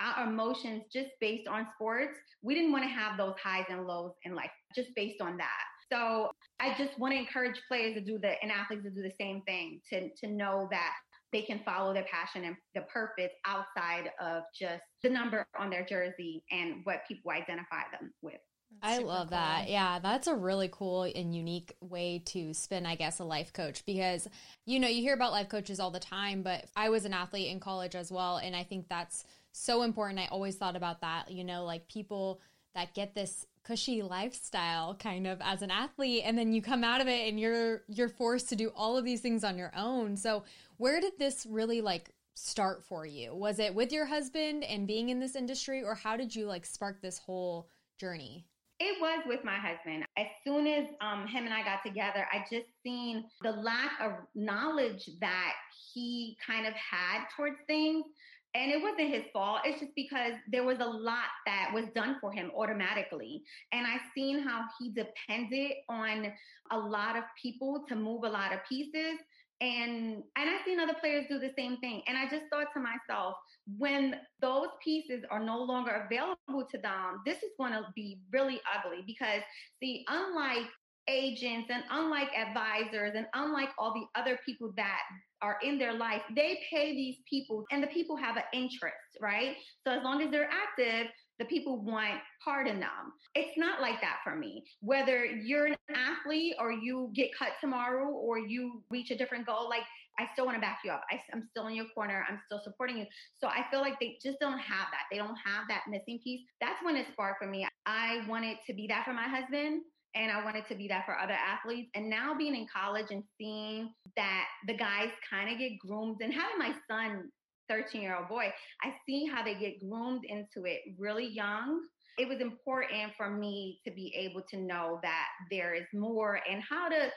our 0.00 0.28
emotions 0.28 0.84
just 0.92 1.10
based 1.20 1.46
on 1.48 1.66
sports. 1.74 2.18
We 2.42 2.54
didn't 2.54 2.72
want 2.72 2.84
to 2.84 2.90
have 2.90 3.18
those 3.18 3.34
highs 3.42 3.66
and 3.68 3.86
lows 3.86 4.12
in 4.24 4.34
life 4.34 4.50
just 4.74 4.88
based 4.96 5.20
on 5.20 5.36
that. 5.36 5.64
So 5.92 6.30
I 6.60 6.74
just 6.78 6.98
want 6.98 7.12
to 7.12 7.18
encourage 7.18 7.60
players 7.68 7.94
to 7.94 8.00
do 8.00 8.18
the 8.18 8.32
and 8.42 8.50
athletes 8.50 8.84
to 8.84 8.90
do 8.90 9.02
the 9.02 9.12
same 9.20 9.42
thing 9.42 9.80
to 9.90 10.08
to 10.20 10.28
know 10.28 10.68
that 10.70 10.94
they 11.32 11.42
can 11.42 11.60
follow 11.64 11.94
their 11.94 12.06
passion 12.10 12.44
and 12.44 12.56
the 12.74 12.82
purpose 12.92 13.30
outside 13.46 14.10
of 14.20 14.42
just 14.58 14.82
the 15.02 15.08
number 15.08 15.46
on 15.58 15.70
their 15.70 15.84
jersey 15.84 16.42
and 16.50 16.80
what 16.84 17.00
people 17.06 17.30
identify 17.30 17.82
them 17.92 18.12
with. 18.22 18.40
I 18.82 18.98
love 18.98 19.28
cool. 19.28 19.36
that. 19.36 19.68
Yeah, 19.68 19.98
that's 19.98 20.26
a 20.26 20.34
really 20.34 20.68
cool 20.72 21.02
and 21.02 21.34
unique 21.34 21.74
way 21.80 22.22
to 22.26 22.54
spin, 22.54 22.86
I 22.86 22.94
guess, 22.94 23.18
a 23.18 23.24
life 23.24 23.52
coach 23.52 23.84
because, 23.84 24.28
you 24.64 24.78
know, 24.78 24.88
you 24.88 25.02
hear 25.02 25.14
about 25.14 25.32
life 25.32 25.48
coaches 25.48 25.80
all 25.80 25.90
the 25.90 26.00
time, 26.00 26.42
but 26.42 26.66
I 26.76 26.88
was 26.88 27.04
an 27.04 27.12
athlete 27.12 27.50
in 27.50 27.60
college 27.60 27.94
as 27.94 28.12
well. 28.12 28.36
And 28.36 28.54
I 28.54 28.62
think 28.62 28.88
that's 28.88 29.24
so 29.52 29.82
important. 29.82 30.20
I 30.20 30.26
always 30.26 30.56
thought 30.56 30.76
about 30.76 31.00
that, 31.00 31.30
you 31.30 31.44
know, 31.44 31.64
like 31.64 31.88
people 31.88 32.40
that 32.74 32.94
get 32.94 33.14
this 33.14 33.46
cushy 33.62 34.02
lifestyle 34.02 34.94
kind 34.94 35.26
of 35.26 35.38
as 35.42 35.60
an 35.62 35.70
athlete 35.70 36.22
and 36.24 36.38
then 36.38 36.52
you 36.52 36.62
come 36.62 36.82
out 36.82 37.00
of 37.00 37.08
it 37.08 37.28
and 37.28 37.38
you're 37.38 37.82
you're 37.88 38.08
forced 38.08 38.48
to 38.48 38.56
do 38.56 38.72
all 38.74 38.96
of 38.96 39.04
these 39.04 39.20
things 39.20 39.44
on 39.44 39.58
your 39.58 39.72
own. 39.76 40.16
So, 40.16 40.44
where 40.76 41.00
did 41.00 41.18
this 41.18 41.46
really 41.48 41.80
like 41.80 42.10
start 42.34 42.84
for 42.84 43.04
you? 43.04 43.34
Was 43.34 43.58
it 43.58 43.74
with 43.74 43.92
your 43.92 44.06
husband 44.06 44.64
and 44.64 44.86
being 44.86 45.10
in 45.10 45.20
this 45.20 45.36
industry 45.36 45.82
or 45.82 45.94
how 45.94 46.16
did 46.16 46.34
you 46.34 46.46
like 46.46 46.64
spark 46.64 47.02
this 47.02 47.18
whole 47.18 47.68
journey? 47.98 48.46
It 48.82 48.98
was 48.98 49.22
with 49.26 49.44
my 49.44 49.58
husband. 49.58 50.06
As 50.16 50.26
soon 50.42 50.66
as 50.66 50.86
um, 51.02 51.26
him 51.26 51.44
and 51.44 51.52
I 51.52 51.62
got 51.62 51.82
together, 51.84 52.26
I 52.32 52.46
just 52.50 52.66
seen 52.82 53.24
the 53.42 53.52
lack 53.52 53.90
of 54.00 54.12
knowledge 54.34 55.10
that 55.20 55.52
he 55.92 56.38
kind 56.44 56.66
of 56.66 56.72
had 56.72 57.26
towards 57.36 57.56
things 57.66 58.06
and 58.54 58.72
it 58.72 58.82
wasn't 58.82 59.14
his 59.14 59.24
fault. 59.32 59.60
It's 59.64 59.80
just 59.80 59.94
because 59.94 60.32
there 60.50 60.64
was 60.64 60.78
a 60.80 60.84
lot 60.84 61.30
that 61.46 61.70
was 61.72 61.84
done 61.94 62.16
for 62.20 62.32
him 62.32 62.50
automatically. 62.56 63.42
And 63.72 63.86
I've 63.86 64.00
seen 64.14 64.40
how 64.40 64.64
he 64.78 64.92
depended 64.92 65.72
on 65.88 66.32
a 66.72 66.78
lot 66.78 67.16
of 67.16 67.24
people 67.40 67.84
to 67.88 67.94
move 67.94 68.24
a 68.24 68.28
lot 68.28 68.52
of 68.52 68.58
pieces. 68.68 69.18
And 69.62 70.22
and 70.36 70.48
i've 70.48 70.64
seen 70.64 70.80
other 70.80 70.94
players 70.98 71.26
do 71.28 71.38
the 71.38 71.52
same 71.56 71.76
thing. 71.78 72.00
And 72.06 72.16
i 72.16 72.24
just 72.24 72.46
thought 72.50 72.68
to 72.72 72.80
myself 72.80 73.34
when 73.76 74.16
those 74.40 74.68
pieces 74.82 75.22
are 75.30 75.38
no 75.38 75.62
longer 75.62 76.06
available 76.06 76.66
to 76.70 76.78
them 76.78 77.20
this 77.26 77.36
is 77.42 77.50
going 77.58 77.72
to 77.72 77.84
be 77.94 78.20
really 78.32 78.58
ugly. 78.74 79.04
Because 79.06 79.42
see 79.78 80.04
unlike 80.08 80.66
agents 81.08 81.68
and 81.70 81.82
unlike 81.90 82.28
advisors 82.34 83.12
and 83.14 83.26
unlike 83.34 83.68
all 83.78 83.92
the 83.92 84.20
other 84.20 84.38
people 84.46 84.72
that 84.76 85.00
are 85.42 85.56
in 85.62 85.78
their 85.78 85.92
life, 85.92 86.22
they 86.34 86.60
pay 86.70 86.94
these 86.94 87.16
people 87.28 87.64
and 87.70 87.82
the 87.82 87.88
people 87.88 88.16
have 88.16 88.36
an 88.36 88.42
interest, 88.52 89.16
right? 89.20 89.56
So 89.86 89.92
as 89.92 90.02
long 90.02 90.22
as 90.22 90.30
they're 90.30 90.50
active, 90.50 91.10
the 91.38 91.46
people 91.46 91.82
want 91.82 92.20
part 92.44 92.68
in 92.68 92.78
them. 92.80 93.12
It's 93.34 93.56
not 93.56 93.80
like 93.80 94.00
that 94.02 94.18
for 94.22 94.36
me. 94.36 94.64
Whether 94.80 95.24
you're 95.24 95.66
an 95.66 95.76
athlete 95.94 96.54
or 96.60 96.70
you 96.70 97.10
get 97.14 97.30
cut 97.36 97.52
tomorrow 97.60 98.08
or 98.08 98.38
you 98.38 98.82
reach 98.90 99.10
a 99.10 99.16
different 99.16 99.46
goal, 99.46 99.68
like 99.68 99.84
I 100.18 100.24
still 100.34 100.44
want 100.44 100.56
to 100.56 100.60
back 100.60 100.80
you 100.84 100.90
up. 100.90 101.02
I, 101.10 101.18
am 101.32 101.48
still 101.50 101.68
in 101.68 101.74
your 101.74 101.86
corner. 101.94 102.26
I'm 102.28 102.38
still 102.44 102.60
supporting 102.62 102.98
you. 102.98 103.06
So 103.40 103.46
I 103.48 103.64
feel 103.70 103.80
like 103.80 103.98
they 104.00 104.18
just 104.22 104.38
don't 104.38 104.58
have 104.58 104.88
that. 104.92 105.04
They 105.10 105.16
don't 105.16 105.36
have 105.44 105.64
that 105.68 105.84
missing 105.88 106.20
piece. 106.22 106.42
That's 106.60 106.78
when 106.84 106.94
it 106.94 107.06
sparked 107.12 107.42
for 107.42 107.48
me. 107.48 107.66
I 107.86 108.20
wanted 108.28 108.58
to 108.66 108.74
be 108.74 108.86
that 108.88 109.06
for 109.06 109.14
my 109.14 109.28
husband 109.28 109.82
and 110.14 110.30
I 110.30 110.44
wanted 110.44 110.66
to 110.68 110.74
be 110.74 110.88
that 110.88 111.06
for 111.06 111.18
other 111.18 111.34
athletes. 111.34 111.90
And 111.94 112.10
now 112.10 112.34
being 112.36 112.54
in 112.54 112.66
college 112.72 113.06
and 113.10 113.22
seeing 113.38 113.92
that 114.16 114.46
the 114.66 114.74
guys 114.74 115.10
kind 115.28 115.50
of 115.50 115.58
get 115.58 115.78
groomed 115.78 116.18
and 116.20 116.32
having 116.32 116.58
my 116.58 116.74
son, 116.90 117.30
13 117.68 118.02
year 118.02 118.16
old 118.16 118.28
boy, 118.28 118.52
I 118.82 118.92
see 119.06 119.26
how 119.26 119.44
they 119.44 119.54
get 119.54 119.80
groomed 119.80 120.24
into 120.24 120.66
it 120.68 120.80
really 120.98 121.28
young. 121.28 121.80
It 122.18 122.28
was 122.28 122.40
important 122.40 123.12
for 123.16 123.30
me 123.30 123.80
to 123.86 123.92
be 123.92 124.12
able 124.16 124.42
to 124.50 124.56
know 124.58 124.98
that 125.02 125.26
there 125.50 125.74
is 125.74 125.86
more 125.94 126.40
and 126.50 126.62
how 126.68 126.88
to 126.88 127.10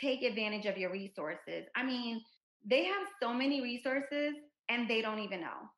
take 0.00 0.22
advantage 0.22 0.66
of 0.66 0.78
your 0.78 0.90
resources. 0.90 1.66
I 1.76 1.84
mean, 1.84 2.22
they 2.68 2.84
have 2.84 3.06
so 3.22 3.34
many 3.34 3.60
resources 3.60 4.34
and 4.68 4.88
they 4.88 5.02
don't 5.02 5.18
even 5.18 5.42
know. 5.42 5.68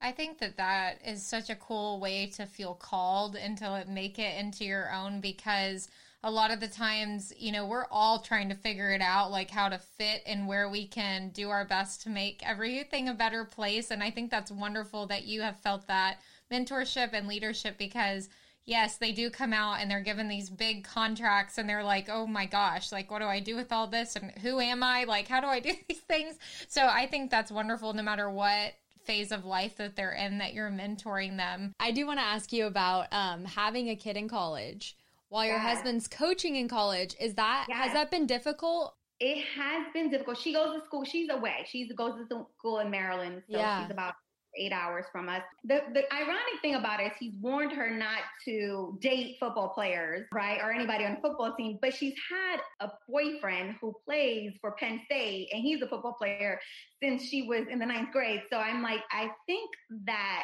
I 0.00 0.12
think 0.12 0.38
that 0.38 0.56
that 0.56 0.98
is 1.06 1.24
such 1.24 1.48
a 1.48 1.54
cool 1.54 2.00
way 2.00 2.26
to 2.36 2.44
feel 2.44 2.74
called 2.74 3.36
and 3.36 3.56
to 3.58 3.84
make 3.88 4.18
it 4.18 4.38
into 4.38 4.64
your 4.64 4.92
own 4.92 5.20
because 5.20 5.88
a 6.24 6.30
lot 6.30 6.52
of 6.52 6.60
the 6.60 6.68
times, 6.68 7.32
you 7.36 7.50
know, 7.50 7.66
we're 7.66 7.86
all 7.90 8.20
trying 8.20 8.48
to 8.48 8.54
figure 8.54 8.90
it 8.90 9.00
out, 9.00 9.32
like 9.32 9.50
how 9.50 9.68
to 9.68 9.78
fit 9.78 10.22
and 10.24 10.46
where 10.46 10.68
we 10.68 10.86
can 10.86 11.30
do 11.30 11.50
our 11.50 11.64
best 11.64 12.02
to 12.02 12.10
make 12.10 12.48
everything 12.48 13.08
a 13.08 13.14
better 13.14 13.44
place. 13.44 13.90
And 13.90 14.02
I 14.02 14.10
think 14.10 14.30
that's 14.30 14.50
wonderful 14.50 15.06
that 15.08 15.24
you 15.24 15.42
have 15.42 15.58
felt 15.60 15.88
that 15.88 16.20
mentorship 16.50 17.10
and 17.12 17.26
leadership 17.26 17.76
because 17.76 18.28
yes, 18.64 18.96
they 18.98 19.10
do 19.10 19.30
come 19.30 19.52
out 19.52 19.80
and 19.80 19.90
they're 19.90 20.00
given 20.00 20.28
these 20.28 20.48
big 20.48 20.84
contracts 20.84 21.58
and 21.58 21.68
they're 21.68 21.82
like, 21.82 22.08
oh 22.08 22.26
my 22.26 22.46
gosh, 22.46 22.92
like, 22.92 23.10
what 23.10 23.18
do 23.18 23.26
I 23.26 23.40
do 23.40 23.56
with 23.56 23.72
all 23.72 23.88
this? 23.88 24.14
And 24.14 24.30
who 24.38 24.60
am 24.60 24.84
I? 24.84 25.04
Like, 25.04 25.26
how 25.26 25.40
do 25.40 25.48
I 25.48 25.58
do 25.60 25.72
these 25.88 26.00
things? 26.00 26.36
So 26.68 26.86
I 26.86 27.06
think 27.06 27.30
that's 27.30 27.50
wonderful 27.50 27.92
no 27.92 28.02
matter 28.02 28.30
what 28.30 28.74
phase 29.04 29.32
of 29.32 29.44
life 29.44 29.76
that 29.78 29.96
they're 29.96 30.12
in 30.12 30.38
that 30.38 30.54
you're 30.54 30.70
mentoring 30.70 31.36
them. 31.36 31.74
I 31.80 31.90
do 31.90 32.06
want 32.06 32.20
to 32.20 32.24
ask 32.24 32.52
you 32.52 32.66
about 32.66 33.12
um, 33.12 33.44
having 33.44 33.88
a 33.88 33.96
kid 33.96 34.16
in 34.16 34.28
college 34.28 34.96
while 35.32 35.46
your 35.46 35.56
yes. 35.56 35.76
husband's 35.76 36.06
coaching 36.06 36.56
in 36.56 36.68
college. 36.68 37.16
Is 37.18 37.34
that 37.34 37.64
yes. 37.68 37.78
has 37.78 37.92
that 37.94 38.10
been 38.10 38.26
difficult? 38.26 38.94
It 39.18 39.42
has 39.56 39.86
been 39.94 40.10
difficult. 40.10 40.38
She 40.38 40.52
goes 40.52 40.78
to 40.78 40.84
school. 40.84 41.04
She's 41.04 41.30
away. 41.30 41.64
She 41.66 41.88
goes 41.94 42.12
to 42.28 42.46
school 42.58 42.80
in 42.80 42.90
Maryland, 42.90 43.42
so 43.50 43.56
yeah. 43.56 43.82
she's 43.82 43.90
about 43.90 44.14
eight 44.58 44.72
hours 44.72 45.06
from 45.10 45.30
us. 45.30 45.40
The 45.64 45.80
the 45.94 46.02
ironic 46.12 46.60
thing 46.60 46.74
about 46.74 47.00
it 47.00 47.04
is 47.04 47.12
he's 47.18 47.32
warned 47.40 47.72
her 47.72 47.88
not 47.88 48.18
to 48.44 48.98
date 49.00 49.36
football 49.40 49.70
players, 49.70 50.26
right, 50.34 50.60
or 50.62 50.70
anybody 50.70 51.06
on 51.06 51.14
the 51.14 51.20
football 51.22 51.54
team. 51.56 51.78
But 51.80 51.94
she's 51.94 52.14
had 52.30 52.60
a 52.86 52.90
boyfriend 53.08 53.76
who 53.80 53.94
plays 54.04 54.52
for 54.60 54.72
Penn 54.72 55.00
State, 55.06 55.48
and 55.50 55.62
he's 55.62 55.80
a 55.80 55.88
football 55.88 56.14
player 56.18 56.60
since 57.02 57.24
she 57.24 57.42
was 57.48 57.62
in 57.70 57.78
the 57.78 57.86
ninth 57.86 58.12
grade. 58.12 58.42
So 58.52 58.58
I'm 58.58 58.82
like, 58.82 59.00
I 59.10 59.30
think 59.46 59.70
that 60.04 60.42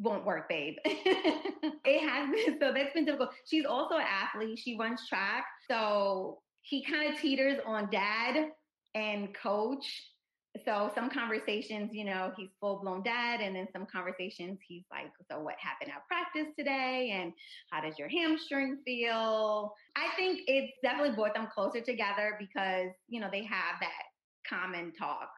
won't 0.00 0.24
work, 0.24 0.48
babe. 0.48 0.76
it 0.84 2.08
has 2.08 2.30
been 2.30 2.58
so 2.58 2.72
that's 2.72 2.92
been 2.94 3.04
difficult. 3.04 3.30
She's 3.46 3.64
also 3.64 3.96
an 3.96 4.06
athlete. 4.08 4.58
She 4.58 4.76
runs 4.76 5.06
track. 5.08 5.44
So 5.68 6.40
he 6.62 6.82
kind 6.84 7.12
of 7.12 7.20
teeters 7.20 7.58
on 7.66 7.90
dad 7.90 8.50
and 8.94 9.34
coach. 9.34 9.86
so 10.64 10.90
some 10.94 11.10
conversations, 11.10 11.90
you 11.92 12.04
know, 12.04 12.32
he's 12.36 12.48
full 12.60 12.80
blown 12.80 13.02
dad, 13.02 13.40
and 13.40 13.54
then 13.54 13.68
some 13.72 13.86
conversations 13.86 14.58
he's 14.66 14.84
like, 14.90 15.12
"So 15.30 15.40
what 15.40 15.54
happened 15.60 15.92
at 15.94 16.06
practice 16.08 16.52
today? 16.58 17.10
And 17.12 17.32
how 17.70 17.80
does 17.80 17.98
your 17.98 18.08
hamstring 18.08 18.78
feel?" 18.84 19.72
I 19.96 20.08
think 20.16 20.40
it's 20.46 20.72
definitely 20.82 21.14
brought 21.14 21.34
them 21.34 21.48
closer 21.54 21.80
together 21.80 22.36
because 22.38 22.90
you 23.08 23.20
know 23.20 23.28
they 23.30 23.44
have 23.44 23.78
that 23.80 24.02
common 24.48 24.92
talk. 24.92 25.30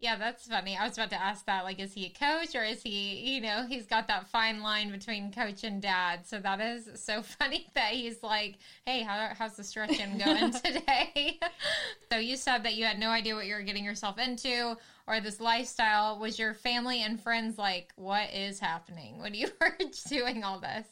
Yeah, 0.00 0.16
that's 0.16 0.46
funny. 0.46 0.78
I 0.78 0.84
was 0.84 0.96
about 0.96 1.10
to 1.10 1.22
ask 1.22 1.44
that. 1.44 1.64
Like, 1.64 1.78
is 1.78 1.92
he 1.92 2.06
a 2.06 2.08
coach 2.08 2.54
or 2.54 2.64
is 2.64 2.82
he, 2.82 3.34
you 3.34 3.42
know, 3.42 3.66
he's 3.68 3.84
got 3.84 4.08
that 4.08 4.28
fine 4.28 4.62
line 4.62 4.90
between 4.90 5.30
coach 5.30 5.62
and 5.62 5.82
dad. 5.82 6.26
So 6.26 6.38
that 6.40 6.58
is 6.58 6.88
so 6.94 7.20
funny 7.38 7.66
that 7.74 7.92
he's 7.92 8.22
like, 8.22 8.56
hey, 8.86 9.02
how, 9.02 9.28
how's 9.38 9.56
the 9.56 9.64
stretching 9.64 10.16
going 10.16 10.52
today? 10.64 11.38
so 12.10 12.18
you 12.18 12.36
said 12.36 12.62
that 12.62 12.76
you 12.76 12.86
had 12.86 12.98
no 12.98 13.10
idea 13.10 13.34
what 13.34 13.44
you 13.44 13.54
were 13.54 13.60
getting 13.60 13.84
yourself 13.84 14.18
into 14.18 14.74
or 15.06 15.20
this 15.20 15.38
lifestyle. 15.38 16.18
Was 16.18 16.38
your 16.38 16.54
family 16.54 17.02
and 17.02 17.20
friends 17.20 17.58
like, 17.58 17.92
what 17.96 18.32
is 18.32 18.58
happening 18.58 19.18
when 19.20 19.34
you 19.34 19.48
were 19.60 19.76
doing 20.08 20.44
all 20.44 20.60
this? 20.60 20.86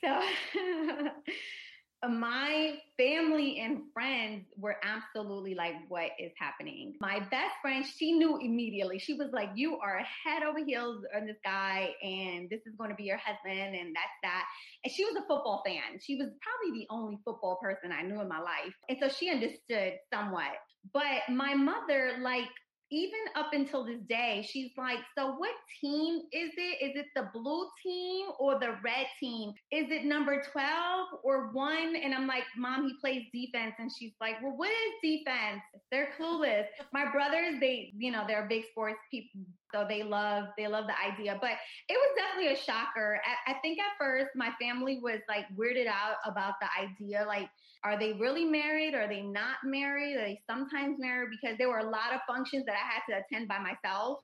So 0.00 0.20
my 2.08 2.78
family 2.96 3.60
and 3.60 3.82
friends 3.92 4.46
were 4.56 4.76
absolutely 4.82 5.54
like, 5.54 5.74
what 5.88 6.10
is 6.18 6.32
happening? 6.38 6.94
My 7.00 7.18
best 7.18 7.54
friend, 7.60 7.84
she 7.84 8.12
knew 8.12 8.38
immediately. 8.38 8.98
She 8.98 9.14
was 9.14 9.28
like, 9.32 9.50
you 9.54 9.78
are 9.78 10.00
head 10.24 10.42
over 10.42 10.64
heels 10.64 11.04
on 11.14 11.26
this 11.26 11.36
guy, 11.44 11.90
and 12.02 12.48
this 12.48 12.60
is 12.66 12.74
going 12.78 12.90
to 12.90 12.96
be 12.96 13.04
your 13.04 13.18
husband, 13.18 13.76
and 13.76 13.94
that's 13.94 14.18
that. 14.22 14.44
And 14.84 14.92
she 14.92 15.04
was 15.04 15.14
a 15.16 15.26
football 15.28 15.62
fan. 15.66 15.98
She 16.00 16.16
was 16.16 16.28
probably 16.40 16.80
the 16.80 16.86
only 16.90 17.18
football 17.24 17.58
person 17.62 17.92
I 17.92 18.02
knew 18.02 18.20
in 18.20 18.28
my 18.28 18.40
life. 18.40 18.74
And 18.88 18.96
so 19.00 19.08
she 19.08 19.30
understood 19.30 19.94
somewhat. 20.12 20.52
But 20.94 21.28
my 21.28 21.54
mother, 21.54 22.12
like, 22.20 22.48
even 22.90 23.20
up 23.36 23.52
until 23.52 23.84
this 23.84 24.00
day, 24.08 24.46
she's 24.48 24.72
like, 24.76 24.98
So 25.16 25.34
what 25.34 25.54
team 25.80 26.22
is 26.32 26.50
it? 26.56 26.84
Is 26.84 26.96
it 26.96 27.06
the 27.14 27.28
blue 27.32 27.66
team 27.82 28.26
or 28.38 28.58
the 28.58 28.76
red 28.82 29.06
team? 29.18 29.52
Is 29.70 29.86
it 29.90 30.04
number 30.04 30.42
12 30.52 31.08
or 31.22 31.50
one? 31.52 31.94
And 31.96 32.14
I'm 32.14 32.26
like, 32.26 32.44
Mom, 32.56 32.86
he 32.86 32.94
plays 33.00 33.24
defense. 33.32 33.74
And 33.78 33.90
she's 33.96 34.12
like, 34.20 34.42
Well, 34.42 34.56
what 34.56 34.70
is 34.70 34.92
defense? 35.02 35.62
They're 35.90 36.10
clueless. 36.18 36.64
My 36.92 37.10
brothers, 37.10 37.60
they, 37.60 37.92
you 37.96 38.10
know, 38.10 38.24
they're 38.26 38.46
big 38.48 38.64
sports 38.70 39.00
people. 39.10 39.42
So 39.72 39.86
they 39.88 40.02
love, 40.02 40.46
they 40.58 40.66
love 40.66 40.86
the 40.88 40.98
idea. 41.00 41.38
But 41.40 41.52
it 41.88 41.94
was 41.94 42.16
definitely 42.16 42.52
a 42.52 42.56
shocker. 42.56 43.20
I, 43.24 43.52
I 43.52 43.54
think 43.60 43.78
at 43.78 43.96
first 43.98 44.30
my 44.34 44.50
family 44.60 44.98
was 45.00 45.20
like 45.28 45.44
weirded 45.56 45.86
out 45.86 46.16
about 46.26 46.54
the 46.60 46.66
idea. 46.80 47.24
Like, 47.26 47.48
are 47.84 47.98
they 47.98 48.12
really 48.12 48.44
married? 48.44 48.94
Are 48.94 49.08
they 49.08 49.22
not 49.22 49.56
married? 49.64 50.16
Are 50.16 50.26
they 50.26 50.40
sometimes 50.48 50.98
married? 50.98 51.30
Because 51.30 51.56
there 51.58 51.68
were 51.68 51.78
a 51.78 51.90
lot 51.90 52.14
of 52.14 52.20
functions 52.26 52.64
that 52.66 52.74
I 52.74 52.86
had 52.86 53.02
to 53.08 53.24
attend 53.24 53.48
by 53.48 53.58
myself. 53.58 54.18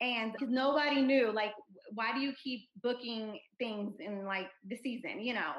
And 0.00 0.32
because 0.32 0.50
nobody 0.50 1.00
knew, 1.00 1.32
like, 1.32 1.52
why 1.94 2.12
do 2.12 2.20
you 2.20 2.32
keep 2.42 2.68
booking 2.82 3.38
things 3.58 3.94
in 3.98 4.26
like 4.26 4.48
the 4.68 4.76
season, 4.82 5.20
you 5.22 5.32
know? 5.32 5.52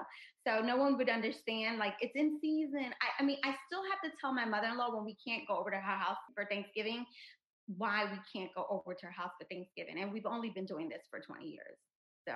So 0.46 0.62
no 0.62 0.78
one 0.78 0.98
would 0.98 1.10
understand, 1.10 1.80
like, 1.80 1.94
it's 2.02 2.16
in 2.16 2.38
season. 2.40 2.94
I, 3.02 3.24
I 3.24 3.26
mean, 3.26 3.38
I 3.44 3.56
still 3.66 3.82
have 3.90 4.00
to 4.04 4.16
tell 4.22 4.34
my 4.34 4.46
mother 4.46 4.68
in 4.68 4.78
law 4.78 4.96
when 4.96 5.06
we 5.06 5.18
can't 5.26 5.48
go 5.48 5.58
over 5.58 5.72
to 5.72 5.78
her 5.78 5.82
house 5.82 6.18
for 6.36 6.46
Thanksgiving 6.46 7.06
why 7.76 8.06
we 8.06 8.18
can't 8.34 8.54
go 8.56 8.66
over 8.70 8.94
to 8.94 9.06
her 9.06 9.12
house 9.12 9.32
for 9.40 9.46
Thanksgiving. 9.48 10.02
And 10.02 10.12
we've 10.12 10.26
only 10.26 10.50
been 10.50 10.66
doing 10.66 10.88
this 10.88 11.04
for 11.10 11.20
20 11.20 11.46
years. 11.46 11.78
So 12.28 12.36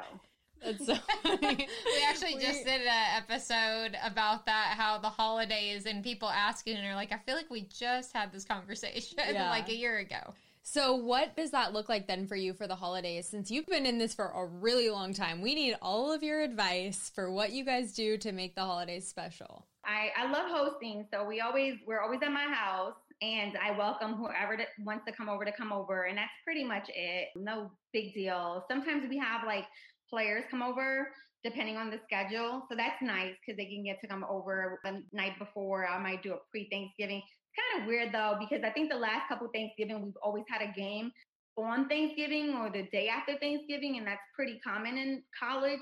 that's 0.63 0.85
so 0.85 0.95
funny. 1.23 1.67
we 1.85 2.03
actually 2.07 2.35
we, 2.35 2.41
just 2.41 2.65
did 2.65 2.81
an 2.81 3.17
episode 3.17 3.97
about 4.03 4.45
that, 4.45 4.75
how 4.77 4.97
the 4.97 5.09
holidays 5.09 5.85
and 5.85 6.03
people 6.03 6.29
asking 6.29 6.77
and 6.77 6.87
are 6.87 6.95
like, 6.95 7.11
I 7.11 7.17
feel 7.17 7.35
like 7.35 7.49
we 7.49 7.61
just 7.61 8.13
had 8.13 8.31
this 8.31 8.45
conversation 8.45 9.17
yeah. 9.33 9.49
like 9.49 9.69
a 9.69 9.75
year 9.75 9.97
ago. 9.97 10.33
So, 10.63 10.95
what 10.95 11.35
does 11.35 11.51
that 11.51 11.73
look 11.73 11.89
like 11.89 12.07
then 12.07 12.27
for 12.27 12.35
you 12.35 12.53
for 12.53 12.67
the 12.67 12.75
holidays? 12.75 13.27
Since 13.27 13.49
you've 13.49 13.65
been 13.65 13.87
in 13.87 13.97
this 13.97 14.13
for 14.13 14.27
a 14.27 14.45
really 14.45 14.91
long 14.91 15.11
time, 15.13 15.41
we 15.41 15.55
need 15.55 15.75
all 15.81 16.11
of 16.11 16.21
your 16.21 16.41
advice 16.41 17.11
for 17.13 17.31
what 17.31 17.51
you 17.51 17.65
guys 17.65 17.93
do 17.93 18.15
to 18.19 18.31
make 18.31 18.53
the 18.53 18.61
holidays 18.61 19.07
special. 19.07 19.65
I, 19.83 20.11
I 20.15 20.31
love 20.31 20.51
hosting, 20.51 21.07
so 21.11 21.25
we 21.25 21.41
always 21.41 21.75
we're 21.87 22.01
always 22.01 22.19
at 22.23 22.31
my 22.31 22.45
house, 22.45 22.93
and 23.23 23.57
I 23.57 23.75
welcome 23.75 24.13
whoever 24.13 24.55
to, 24.55 24.63
wants 24.83 25.05
to 25.05 25.11
come 25.11 25.29
over 25.29 25.45
to 25.45 25.51
come 25.51 25.71
over, 25.71 26.03
and 26.03 26.17
that's 26.17 26.31
pretty 26.43 26.63
much 26.63 26.89
it. 26.93 27.29
No 27.35 27.71
big 27.91 28.13
deal. 28.13 28.63
Sometimes 28.69 29.09
we 29.09 29.17
have 29.17 29.45
like 29.45 29.65
players 30.11 30.43
come 30.51 30.61
over 30.61 31.07
depending 31.43 31.77
on 31.77 31.89
the 31.89 31.99
schedule. 32.05 32.63
So 32.69 32.77
that's 32.77 33.01
nice 33.01 33.33
because 33.41 33.57
they 33.57 33.65
can 33.65 33.83
get 33.83 33.99
to 34.01 34.07
come 34.07 34.23
over 34.29 34.79
the 34.83 35.01
night 35.11 35.39
before. 35.39 35.87
I 35.87 35.97
might 35.97 36.21
do 36.21 36.33
a 36.33 36.37
pre 36.51 36.69
Thanksgiving. 36.69 37.17
It's 37.17 37.57
kind 37.57 37.81
of 37.81 37.87
weird 37.87 38.13
though, 38.13 38.37
because 38.39 38.63
I 38.63 38.69
think 38.71 38.91
the 38.91 38.97
last 38.97 39.27
couple 39.27 39.49
Thanksgiving, 39.53 40.03
we've 40.03 40.21
always 40.21 40.45
had 40.47 40.61
a 40.61 40.71
game 40.77 41.11
on 41.57 41.89
Thanksgiving 41.89 42.55
or 42.55 42.69
the 42.69 42.87
day 42.91 43.09
after 43.09 43.37
Thanksgiving, 43.39 43.97
and 43.97 44.07
that's 44.07 44.21
pretty 44.35 44.59
common 44.65 44.97
in 44.97 45.23
college. 45.37 45.81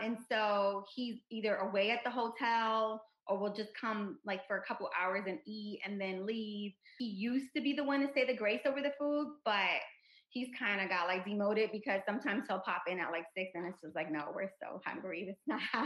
And 0.00 0.16
so 0.30 0.84
he's 0.94 1.16
either 1.30 1.56
away 1.56 1.90
at 1.90 2.04
the 2.04 2.10
hotel 2.10 3.02
or 3.26 3.38
will 3.38 3.52
just 3.52 3.70
come 3.78 4.18
like 4.24 4.46
for 4.46 4.58
a 4.58 4.62
couple 4.66 4.88
hours 4.98 5.24
and 5.26 5.38
eat 5.46 5.80
and 5.84 6.00
then 6.00 6.24
leave. 6.24 6.72
He 6.98 7.06
used 7.06 7.48
to 7.56 7.62
be 7.62 7.74
the 7.74 7.84
one 7.84 8.00
to 8.00 8.08
say 8.14 8.26
the 8.26 8.36
grace 8.36 8.60
over 8.66 8.80
the 8.80 8.92
food, 8.98 9.34
but 9.44 9.80
he's 10.30 10.48
kind 10.58 10.80
of 10.80 10.88
got 10.88 11.06
like 11.06 11.24
demoted 11.24 11.70
because 11.72 12.00
sometimes 12.06 12.44
he'll 12.48 12.60
pop 12.60 12.82
in 12.86 13.00
at 13.00 13.10
like 13.10 13.24
six 13.36 13.50
and 13.54 13.66
it's 13.66 13.80
just 13.82 13.94
like, 13.94 14.10
no, 14.10 14.24
we're 14.34 14.50
so 14.60 14.80
hungry. 14.84 15.26
It's 15.28 15.40
not 15.46 15.60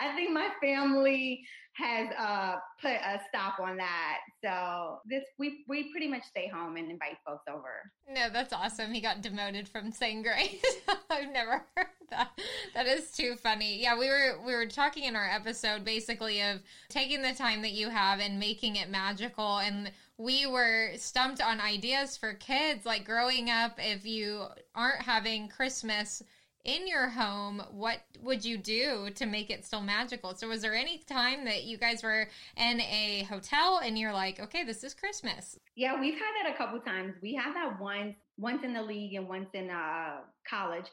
I 0.00 0.14
think 0.14 0.30
my 0.32 0.48
family 0.62 1.42
has 1.74 2.08
uh, 2.18 2.56
put 2.80 2.92
a 2.92 3.20
stop 3.28 3.58
on 3.60 3.76
that. 3.76 4.18
So 4.44 5.00
this 5.08 5.24
we 5.38 5.64
we 5.68 5.90
pretty 5.90 6.08
much 6.08 6.24
stay 6.24 6.48
home 6.48 6.76
and 6.76 6.90
invite 6.90 7.16
folks 7.26 7.44
over. 7.48 7.90
No, 8.08 8.28
that's 8.30 8.52
awesome. 8.52 8.92
He 8.92 9.00
got 9.00 9.22
demoted 9.22 9.68
from 9.68 9.90
saying 9.92 10.22
grace. 10.22 10.64
I've 11.10 11.32
never 11.32 11.64
heard 11.76 11.86
that. 12.10 12.30
That 12.74 12.86
is 12.86 13.10
too 13.12 13.36
funny. 13.36 13.82
Yeah, 13.82 13.98
we 13.98 14.08
were 14.08 14.38
we 14.44 14.54
were 14.54 14.66
talking 14.66 15.04
in 15.04 15.16
our 15.16 15.28
episode 15.28 15.84
basically 15.84 16.40
of 16.42 16.60
taking 16.88 17.22
the 17.22 17.34
time 17.34 17.62
that 17.62 17.72
you 17.72 17.88
have 17.88 18.20
and 18.20 18.38
making 18.38 18.76
it 18.76 18.90
magical 18.90 19.58
and 19.58 19.90
we 20.20 20.44
were 20.44 20.90
stumped 20.96 21.40
on 21.40 21.60
ideas 21.60 22.16
for 22.16 22.34
kids 22.34 22.84
like 22.84 23.06
growing 23.06 23.48
up 23.48 23.72
if 23.78 24.04
you 24.04 24.44
aren't 24.74 25.00
having 25.02 25.48
christmas 25.48 26.22
in 26.64 26.86
your 26.86 27.08
home 27.08 27.62
what 27.70 28.00
would 28.20 28.44
you 28.44 28.58
do 28.58 29.08
to 29.14 29.24
make 29.24 29.50
it 29.50 29.64
still 29.64 29.80
magical? 29.80 30.34
So 30.34 30.48
was 30.48 30.60
there 30.60 30.74
any 30.74 30.98
time 30.98 31.46
that 31.46 31.64
you 31.64 31.78
guys 31.78 32.02
were 32.02 32.28
in 32.56 32.80
a 32.80 33.26
hotel 33.30 33.80
and 33.82 33.98
you're 33.98 34.12
like 34.12 34.40
okay 34.40 34.64
this 34.64 34.84
is 34.84 34.92
christmas 34.92 35.58
yeah 35.74 35.98
we've 35.98 36.14
had 36.14 36.32
that 36.42 36.52
a 36.54 36.56
couple 36.58 36.78
times. 36.80 37.14
We 37.22 37.34
had 37.34 37.54
that 37.54 37.80
once 37.80 38.16
once 38.36 38.62
in 38.62 38.74
the 38.74 38.82
league 38.82 39.14
and 39.14 39.26
once 39.28 39.48
in 39.54 39.70
uh, 39.70 40.18
college. 40.48 40.86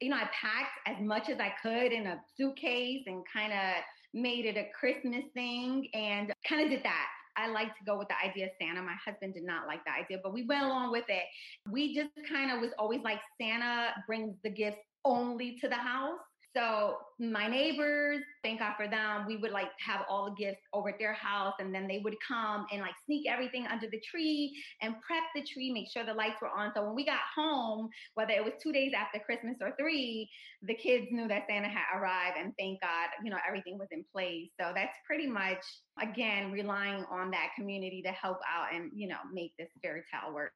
You 0.00 0.08
know 0.08 0.16
i 0.16 0.28
packed 0.32 0.78
as 0.86 0.96
much 1.04 1.28
as 1.28 1.38
i 1.38 1.52
could 1.62 1.92
in 1.92 2.06
a 2.06 2.18
suitcase 2.36 3.02
and 3.06 3.22
kind 3.30 3.52
of 3.52 3.82
made 4.14 4.46
it 4.46 4.56
a 4.56 4.68
christmas 4.78 5.24
thing 5.34 5.88
and 5.92 6.32
kind 6.48 6.64
of 6.64 6.70
did 6.70 6.82
that 6.82 7.06
I 7.40 7.48
like 7.48 7.76
to 7.76 7.84
go 7.84 7.98
with 7.98 8.08
the 8.08 8.18
idea 8.24 8.46
of 8.46 8.52
Santa. 8.60 8.82
My 8.82 8.96
husband 9.04 9.34
did 9.34 9.44
not 9.44 9.66
like 9.66 9.84
the 9.84 9.92
idea, 9.92 10.18
but 10.22 10.32
we 10.32 10.44
went 10.44 10.64
along 10.64 10.92
with 10.92 11.04
it. 11.08 11.24
We 11.70 11.94
just 11.94 12.10
kind 12.28 12.50
of 12.50 12.60
was 12.60 12.70
always 12.78 13.00
like 13.02 13.20
Santa 13.40 13.94
brings 14.06 14.34
the 14.44 14.50
gifts 14.50 14.78
only 15.04 15.58
to 15.60 15.68
the 15.68 15.76
house. 15.76 16.18
So 16.56 16.96
my 17.20 17.46
neighbors, 17.46 18.22
thank 18.42 18.58
God 18.58 18.74
for 18.76 18.88
them, 18.88 19.24
we 19.26 19.36
would 19.36 19.52
like 19.52 19.68
have 19.86 20.00
all 20.08 20.24
the 20.24 20.42
gifts 20.42 20.62
over 20.72 20.88
at 20.88 20.98
their 20.98 21.12
house 21.12 21.54
and 21.60 21.72
then 21.72 21.86
they 21.86 22.00
would 22.02 22.16
come 22.26 22.66
and 22.72 22.80
like 22.80 22.94
sneak 23.06 23.30
everything 23.30 23.66
under 23.68 23.86
the 23.88 24.00
tree 24.00 24.52
and 24.82 24.94
prep 25.06 25.22
the 25.34 25.42
tree, 25.42 25.72
make 25.72 25.90
sure 25.92 26.04
the 26.04 26.12
lights 26.12 26.40
were 26.42 26.48
on. 26.48 26.72
So 26.74 26.84
when 26.84 26.96
we 26.96 27.04
got 27.04 27.20
home, 27.36 27.88
whether 28.14 28.32
it 28.32 28.42
was 28.42 28.54
two 28.60 28.72
days 28.72 28.92
after 28.96 29.20
Christmas 29.20 29.56
or 29.60 29.74
three, 29.78 30.28
the 30.62 30.74
kids 30.74 31.06
knew 31.12 31.28
that 31.28 31.44
Santa 31.48 31.68
had 31.68 31.84
arrived 31.96 32.36
and 32.36 32.52
thank 32.58 32.80
God, 32.80 33.08
you 33.22 33.30
know, 33.30 33.38
everything 33.46 33.78
was 33.78 33.88
in 33.92 34.04
place. 34.12 34.48
So 34.60 34.72
that's 34.74 34.96
pretty 35.06 35.28
much, 35.28 35.62
again, 36.02 36.50
relying 36.50 37.04
on 37.12 37.30
that 37.30 37.50
community 37.56 38.02
to 38.06 38.10
help 38.10 38.38
out 38.50 38.74
and, 38.74 38.90
you 38.92 39.08
know, 39.08 39.18
make 39.32 39.52
this 39.56 39.68
fairy 39.82 40.02
tale 40.10 40.34
work. 40.34 40.52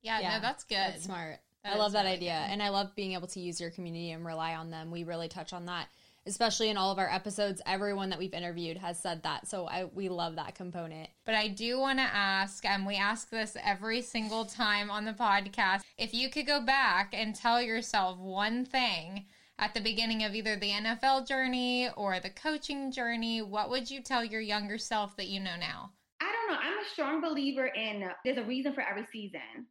Yeah, 0.00 0.20
yeah 0.20 0.36
no, 0.36 0.40
that's 0.40 0.64
good. 0.64 0.76
That's 0.76 1.04
smart. 1.04 1.40
That 1.66 1.74
I 1.74 1.78
love 1.78 1.92
that 1.92 2.04
really 2.04 2.16
idea. 2.16 2.44
Good. 2.46 2.52
And 2.52 2.62
I 2.62 2.68
love 2.68 2.94
being 2.94 3.12
able 3.12 3.26
to 3.28 3.40
use 3.40 3.60
your 3.60 3.70
community 3.70 4.12
and 4.12 4.24
rely 4.24 4.54
on 4.54 4.70
them. 4.70 4.90
We 4.90 5.02
really 5.02 5.28
touch 5.28 5.52
on 5.52 5.66
that, 5.66 5.88
especially 6.24 6.70
in 6.70 6.76
all 6.76 6.92
of 6.92 6.98
our 6.98 7.12
episodes. 7.12 7.60
Everyone 7.66 8.08
that 8.10 8.20
we've 8.20 8.32
interviewed 8.32 8.76
has 8.76 9.00
said 9.00 9.24
that. 9.24 9.48
So 9.48 9.66
I, 9.66 9.84
we 9.92 10.08
love 10.08 10.36
that 10.36 10.54
component. 10.54 11.10
But 11.24 11.34
I 11.34 11.48
do 11.48 11.78
want 11.80 11.98
to 11.98 12.04
ask, 12.04 12.64
and 12.64 12.86
we 12.86 12.94
ask 12.94 13.30
this 13.30 13.56
every 13.64 14.00
single 14.00 14.44
time 14.44 14.90
on 14.90 15.04
the 15.04 15.12
podcast 15.12 15.82
if 15.98 16.14
you 16.14 16.30
could 16.30 16.46
go 16.46 16.60
back 16.60 17.10
and 17.12 17.34
tell 17.34 17.60
yourself 17.60 18.18
one 18.18 18.64
thing 18.64 19.24
at 19.58 19.74
the 19.74 19.80
beginning 19.80 20.22
of 20.22 20.34
either 20.34 20.56
the 20.56 20.70
NFL 20.70 21.26
journey 21.26 21.88
or 21.96 22.20
the 22.20 22.30
coaching 22.30 22.92
journey, 22.92 23.42
what 23.42 23.70
would 23.70 23.90
you 23.90 24.02
tell 24.02 24.24
your 24.24 24.40
younger 24.40 24.78
self 24.78 25.16
that 25.16 25.28
you 25.28 25.40
know 25.40 25.56
now? 25.58 25.90
I 26.20 26.30
don't 26.32 26.52
know. 26.52 26.60
I'm 26.62 26.78
a 26.78 26.88
strong 26.88 27.20
believer 27.20 27.66
in 27.66 28.02
uh, 28.02 28.12
there's 28.24 28.38
a 28.38 28.44
reason 28.44 28.72
for 28.72 28.82
every 28.82 29.06
season. 29.12 29.66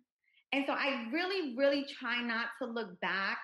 And 0.56 0.63
so 0.65 0.72
I 0.72 1.06
really, 1.12 1.54
really 1.58 1.86
try 2.00 2.22
not 2.22 2.46
to 2.62 2.65
look 2.65 2.98
back 3.02 3.39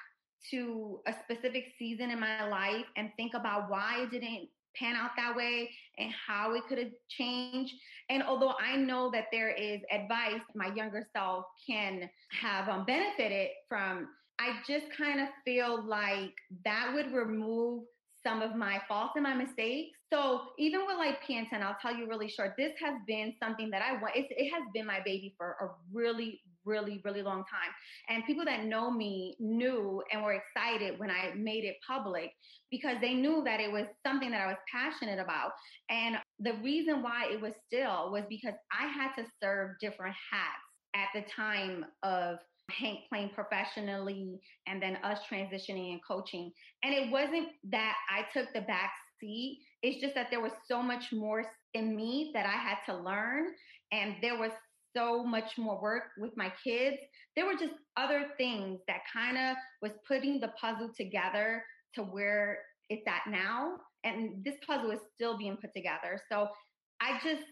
to 0.51 1.01
a 1.05 1.13
specific 1.25 1.65
season 1.77 2.09
in 2.09 2.21
my 2.21 2.47
life 2.47 2.85
and 2.95 3.09
think 3.17 3.33
about 3.33 3.69
why 3.69 4.03
it 4.03 4.11
didn't 4.11 4.47
pan 4.77 4.95
out 4.95 5.11
that 5.17 5.35
way 5.35 5.69
and 5.97 6.09
how 6.25 6.53
it 6.53 6.63
could 6.69 6.77
have 6.77 6.91
changed. 7.09 7.73
And 8.09 8.23
although 8.23 8.53
I 8.65 8.77
know 8.77 9.11
that 9.11 9.25
there 9.29 9.49
is 9.49 9.81
advice 9.91 10.39
my 10.55 10.73
younger 10.73 11.05
self 11.13 11.43
can 11.67 12.09
have 12.31 12.69
um, 12.69 12.85
benefited 12.85 13.49
from, 13.67 14.07
I 14.39 14.59
just 14.65 14.85
kind 14.97 15.19
of 15.19 15.27
feel 15.43 15.85
like 15.85 16.33
that 16.63 16.93
would 16.95 17.11
remove 17.11 17.83
some 18.23 18.41
of 18.41 18.55
my 18.55 18.81
faults 18.87 19.13
and 19.15 19.23
my 19.23 19.33
mistakes. 19.33 19.97
So 20.13 20.43
even 20.57 20.85
with 20.87 20.95
like 20.97 21.21
PN10, 21.27 21.61
I'll 21.61 21.75
tell 21.81 21.93
you 21.93 22.07
really 22.07 22.29
short. 22.29 22.53
This 22.57 22.71
has 22.81 22.95
been 23.05 23.33
something 23.37 23.69
that 23.71 23.81
I 23.81 24.01
want. 24.01 24.13
it 24.15 24.51
has 24.53 24.63
been 24.73 24.85
my 24.85 25.01
baby 25.03 25.33
for 25.37 25.57
a 25.59 25.67
really, 25.91 26.39
really, 26.65 27.01
really 27.03 27.21
long 27.21 27.39
time. 27.39 27.71
And 28.09 28.25
people 28.25 28.45
that 28.45 28.65
know 28.65 28.91
me 28.91 29.35
knew 29.39 30.03
and 30.11 30.23
were 30.23 30.33
excited 30.33 30.99
when 30.99 31.09
I 31.09 31.33
made 31.35 31.63
it 31.63 31.75
public 31.87 32.31
because 32.69 32.97
they 33.01 33.13
knew 33.13 33.43
that 33.45 33.59
it 33.59 33.71
was 33.71 33.85
something 34.05 34.31
that 34.31 34.41
I 34.41 34.47
was 34.47 34.57
passionate 34.71 35.19
about. 35.19 35.51
And 35.89 36.17
the 36.39 36.53
reason 36.63 37.01
why 37.03 37.27
it 37.31 37.41
was 37.41 37.53
still 37.67 38.11
was 38.11 38.23
because 38.29 38.53
I 38.71 38.87
had 38.87 39.13
to 39.15 39.29
serve 39.41 39.71
different 39.79 40.15
hats 40.31 40.61
at 40.95 41.07
the 41.13 41.23
time 41.35 41.85
of 42.03 42.37
Hank 42.69 42.99
playing 43.09 43.31
professionally 43.35 44.39
and 44.67 44.81
then 44.81 44.97
us 45.03 45.19
transitioning 45.31 45.91
and 45.91 46.01
coaching. 46.07 46.51
And 46.83 46.93
it 46.93 47.11
wasn't 47.11 47.49
that 47.71 47.95
I 48.09 48.25
took 48.33 48.51
the 48.53 48.61
back 48.61 48.91
seat. 49.19 49.59
It's 49.83 50.01
just 50.01 50.15
that 50.15 50.27
there 50.29 50.41
was 50.41 50.51
so 50.67 50.81
much 50.81 51.11
more 51.11 51.43
in 51.73 51.95
me 51.95 52.31
that 52.33 52.45
I 52.45 52.57
had 52.57 52.77
to 52.87 52.97
learn. 52.97 53.47
And 53.91 54.15
there 54.21 54.37
was 54.37 54.51
so 54.95 55.23
much 55.23 55.57
more 55.57 55.81
work 55.81 56.03
with 56.17 56.31
my 56.35 56.51
kids. 56.63 56.97
There 57.35 57.45
were 57.45 57.53
just 57.53 57.73
other 57.97 58.27
things 58.37 58.79
that 58.87 58.99
kind 59.11 59.37
of 59.37 59.55
was 59.81 59.91
putting 60.07 60.39
the 60.39 60.51
puzzle 60.59 60.91
together 60.97 61.63
to 61.95 62.01
where 62.01 62.59
it's 62.89 63.07
at 63.07 63.29
now. 63.31 63.77
And 64.03 64.43
this 64.43 64.55
puzzle 64.65 64.91
is 64.91 64.99
still 65.15 65.37
being 65.37 65.57
put 65.57 65.73
together. 65.73 66.19
So 66.31 66.49
I 67.01 67.19
just 67.23 67.43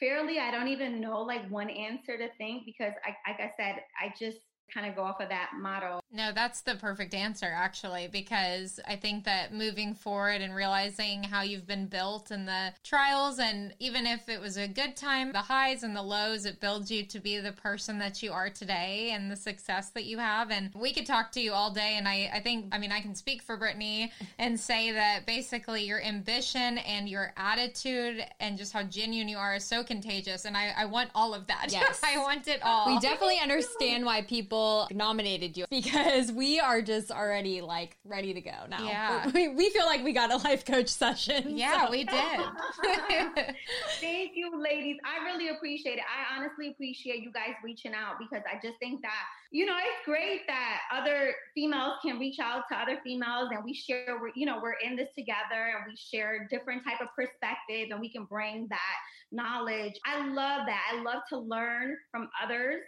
fairly, 0.00 0.38
I 0.38 0.50
don't 0.50 0.68
even 0.68 1.00
know 1.00 1.20
like 1.20 1.48
one 1.50 1.70
answer 1.70 2.16
to 2.16 2.28
think 2.38 2.64
because 2.64 2.92
I, 3.04 3.30
like 3.30 3.40
I 3.40 3.52
said, 3.56 3.76
I 4.00 4.12
just 4.18 4.38
kind 4.72 4.86
of 4.86 4.94
go 4.94 5.02
off 5.02 5.20
of 5.20 5.28
that 5.28 5.50
model. 5.58 6.02
No, 6.10 6.32
that's 6.32 6.62
the 6.62 6.74
perfect 6.74 7.14
answer, 7.14 7.50
actually, 7.54 8.08
because 8.10 8.80
I 8.86 8.96
think 8.96 9.24
that 9.24 9.52
moving 9.52 9.94
forward 9.94 10.40
and 10.40 10.54
realizing 10.54 11.22
how 11.22 11.42
you've 11.42 11.66
been 11.66 11.86
built 11.86 12.30
and 12.30 12.46
the 12.46 12.72
trials, 12.82 13.38
and 13.38 13.74
even 13.78 14.06
if 14.06 14.28
it 14.28 14.40
was 14.40 14.56
a 14.56 14.68
good 14.68 14.96
time, 14.96 15.32
the 15.32 15.38
highs 15.38 15.82
and 15.82 15.94
the 15.94 16.02
lows, 16.02 16.46
it 16.46 16.60
builds 16.60 16.90
you 16.90 17.04
to 17.04 17.20
be 17.20 17.38
the 17.38 17.52
person 17.52 17.98
that 17.98 18.22
you 18.22 18.32
are 18.32 18.48
today 18.50 19.10
and 19.12 19.30
the 19.30 19.36
success 19.36 19.90
that 19.90 20.04
you 20.04 20.18
have. 20.18 20.50
And 20.50 20.70
we 20.74 20.92
could 20.92 21.06
talk 21.06 21.32
to 21.32 21.40
you 21.40 21.52
all 21.52 21.70
day. 21.70 21.94
And 21.96 22.08
I, 22.08 22.30
I 22.32 22.40
think, 22.40 22.66
I 22.72 22.78
mean, 22.78 22.92
I 22.92 23.00
can 23.00 23.14
speak 23.14 23.42
for 23.42 23.56
Brittany 23.56 24.12
and 24.38 24.58
say 24.58 24.92
that 24.92 25.26
basically 25.26 25.84
your 25.84 26.00
ambition 26.02 26.78
and 26.78 27.08
your 27.08 27.32
attitude 27.36 28.24
and 28.40 28.56
just 28.56 28.72
how 28.72 28.82
genuine 28.82 29.28
you 29.28 29.38
are 29.38 29.56
is 29.56 29.64
so 29.64 29.84
contagious. 29.84 30.44
And 30.44 30.56
I, 30.56 30.72
I 30.76 30.84
want 30.86 31.10
all 31.14 31.34
of 31.34 31.46
that. 31.46 31.66
Yes. 31.78 32.00
I 32.02 32.18
want 32.18 32.48
it 32.48 32.60
all. 32.62 32.86
We 32.86 32.98
definitely 32.98 33.38
understand 33.40 34.04
why 34.04 34.22
people 34.58 34.88
nominated 34.92 35.56
you 35.56 35.64
because 35.70 36.32
we 36.32 36.60
are 36.60 36.82
just 36.82 37.10
already 37.10 37.60
like 37.60 37.96
ready 38.04 38.34
to 38.34 38.40
go 38.40 38.66
now. 38.68 38.84
Yeah. 38.84 39.30
We, 39.38 39.48
we 39.48 39.70
feel 39.70 39.84
like 39.84 40.02
we 40.02 40.12
got 40.12 40.32
a 40.32 40.36
life 40.38 40.64
coach 40.64 40.88
session. 40.88 41.56
Yeah, 41.56 41.84
so. 41.84 41.90
we 41.90 42.04
did. 42.04 42.40
Thank 44.00 44.32
you, 44.34 44.60
ladies. 44.60 44.96
I 45.04 45.24
really 45.24 45.50
appreciate 45.50 45.98
it. 45.98 46.04
I 46.04 46.36
honestly 46.36 46.70
appreciate 46.70 47.22
you 47.22 47.30
guys 47.30 47.54
reaching 47.62 47.92
out 47.92 48.14
because 48.18 48.42
I 48.50 48.58
just 48.66 48.78
think 48.78 49.02
that, 49.02 49.22
you 49.52 49.66
know, 49.66 49.76
it's 49.76 50.04
great 50.04 50.46
that 50.46 50.80
other 50.92 51.34
females 51.54 51.94
can 52.02 52.18
reach 52.18 52.38
out 52.40 52.64
to 52.72 52.76
other 52.76 52.98
females 53.04 53.50
and 53.52 53.62
we 53.64 53.74
share, 53.74 54.18
we're, 54.20 54.32
you 54.34 54.46
know, 54.46 54.60
we're 54.62 54.76
in 54.84 54.96
this 54.96 55.08
together 55.16 55.76
and 55.76 55.84
we 55.86 55.96
share 55.96 56.48
different 56.50 56.82
type 56.84 57.00
of 57.00 57.08
perspectives 57.14 57.90
and 57.90 58.00
we 58.00 58.10
can 58.10 58.24
bring 58.24 58.66
that 58.70 58.96
knowledge. 59.30 59.94
I 60.06 60.26
love 60.26 60.66
that. 60.66 60.92
I 60.92 61.02
love 61.02 61.22
to 61.28 61.38
learn 61.38 61.96
from 62.10 62.30
others. 62.42 62.82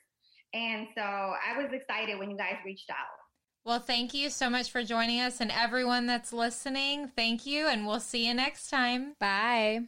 And 0.53 0.89
so 0.97 1.03
I 1.03 1.57
was 1.57 1.73
excited 1.73 2.19
when 2.19 2.31
you 2.31 2.37
guys 2.37 2.57
reached 2.65 2.91
out. 2.91 2.97
Well, 3.65 3.79
thank 3.79 4.15
you 4.15 4.31
so 4.31 4.49
much 4.49 4.71
for 4.71 4.83
joining 4.83 5.21
us 5.21 5.41
and 5.41 5.51
everyone 5.51 6.07
that's 6.07 6.33
listening. 6.33 7.09
Thank 7.15 7.45
you, 7.47 7.69
and 7.69 7.87
we'll 7.87 8.01
see 8.01 8.27
you 8.27 8.35
next 8.35 8.71
time. 8.71 9.15
Bye. 9.21 9.83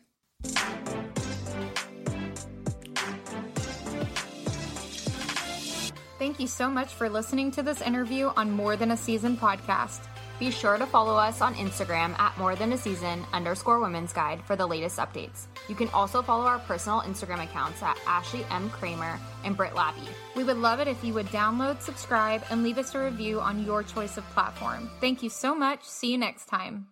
Thank 6.19 6.39
you 6.39 6.47
so 6.47 6.71
much 6.71 6.93
for 6.93 7.09
listening 7.09 7.51
to 7.53 7.63
this 7.63 7.81
interview 7.81 8.31
on 8.37 8.53
More 8.53 8.77
Than 8.77 8.93
a 8.93 8.97
Season 8.97 9.37
podcast. 9.37 10.07
Be 10.43 10.51
sure 10.51 10.77
to 10.77 10.87
follow 10.87 11.15
us 11.15 11.41
on 11.41 11.55
Instagram 11.55 12.19
at 12.19 12.37
More 12.37 12.57
Than 12.57 12.73
a 12.73 12.77
Season 12.77 13.25
underscore 13.33 13.79
Women's 13.79 14.13
Guide 14.13 14.43
for 14.45 14.57
the 14.57 14.67
latest 14.67 14.99
updates. 14.99 15.47
You 15.69 15.77
can 15.77 15.87
also 15.91 16.21
follow 16.21 16.47
our 16.47 16.59
personal 16.59 17.03
Instagram 17.03 17.45
accounts 17.45 17.81
at 17.81 17.97
Ashley 18.09 18.45
M. 18.51 18.69
Kramer 18.71 19.21
and 19.45 19.57
Britt 19.57 19.77
Labby. 19.77 20.09
We 20.35 20.43
would 20.43 20.57
love 20.57 20.81
it 20.81 20.89
if 20.89 21.05
you 21.05 21.15
would 21.15 21.27
download, 21.27 21.81
subscribe, 21.81 22.43
and 22.51 22.65
leave 22.65 22.77
us 22.77 22.93
a 22.93 23.05
review 23.05 23.41
on 23.41 23.65
your 23.65 23.85
choice 23.85 24.17
of 24.17 24.29
platform. 24.31 24.91
Thank 25.01 25.23
you 25.23 25.31
so 25.31 25.55
much. 25.55 25.85
See 25.85 26.11
you 26.11 26.19
next 26.19 26.47
time. 26.47 26.89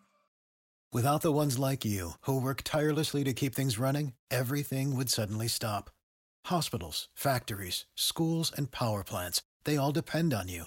Without 0.93 1.23
the 1.23 1.33
ones 1.33 1.59
like 1.59 1.85
you, 1.85 2.13
who 2.21 2.41
work 2.41 2.63
tirelessly 2.63 3.25
to 3.25 3.33
keep 3.33 3.53
things 3.53 3.81
running, 3.81 4.13
everything 4.31 4.95
would 4.95 5.11
suddenly 5.11 5.49
stop. 5.49 5.91
Hospitals, 6.45 7.09
factories, 7.15 7.87
schools, 7.97 8.53
and 8.57 8.71
power 8.71 9.03
plants, 9.03 9.43
they 9.65 9.77
all 9.77 9.91
depend 9.91 10.33
on 10.33 10.47
you. 10.47 10.67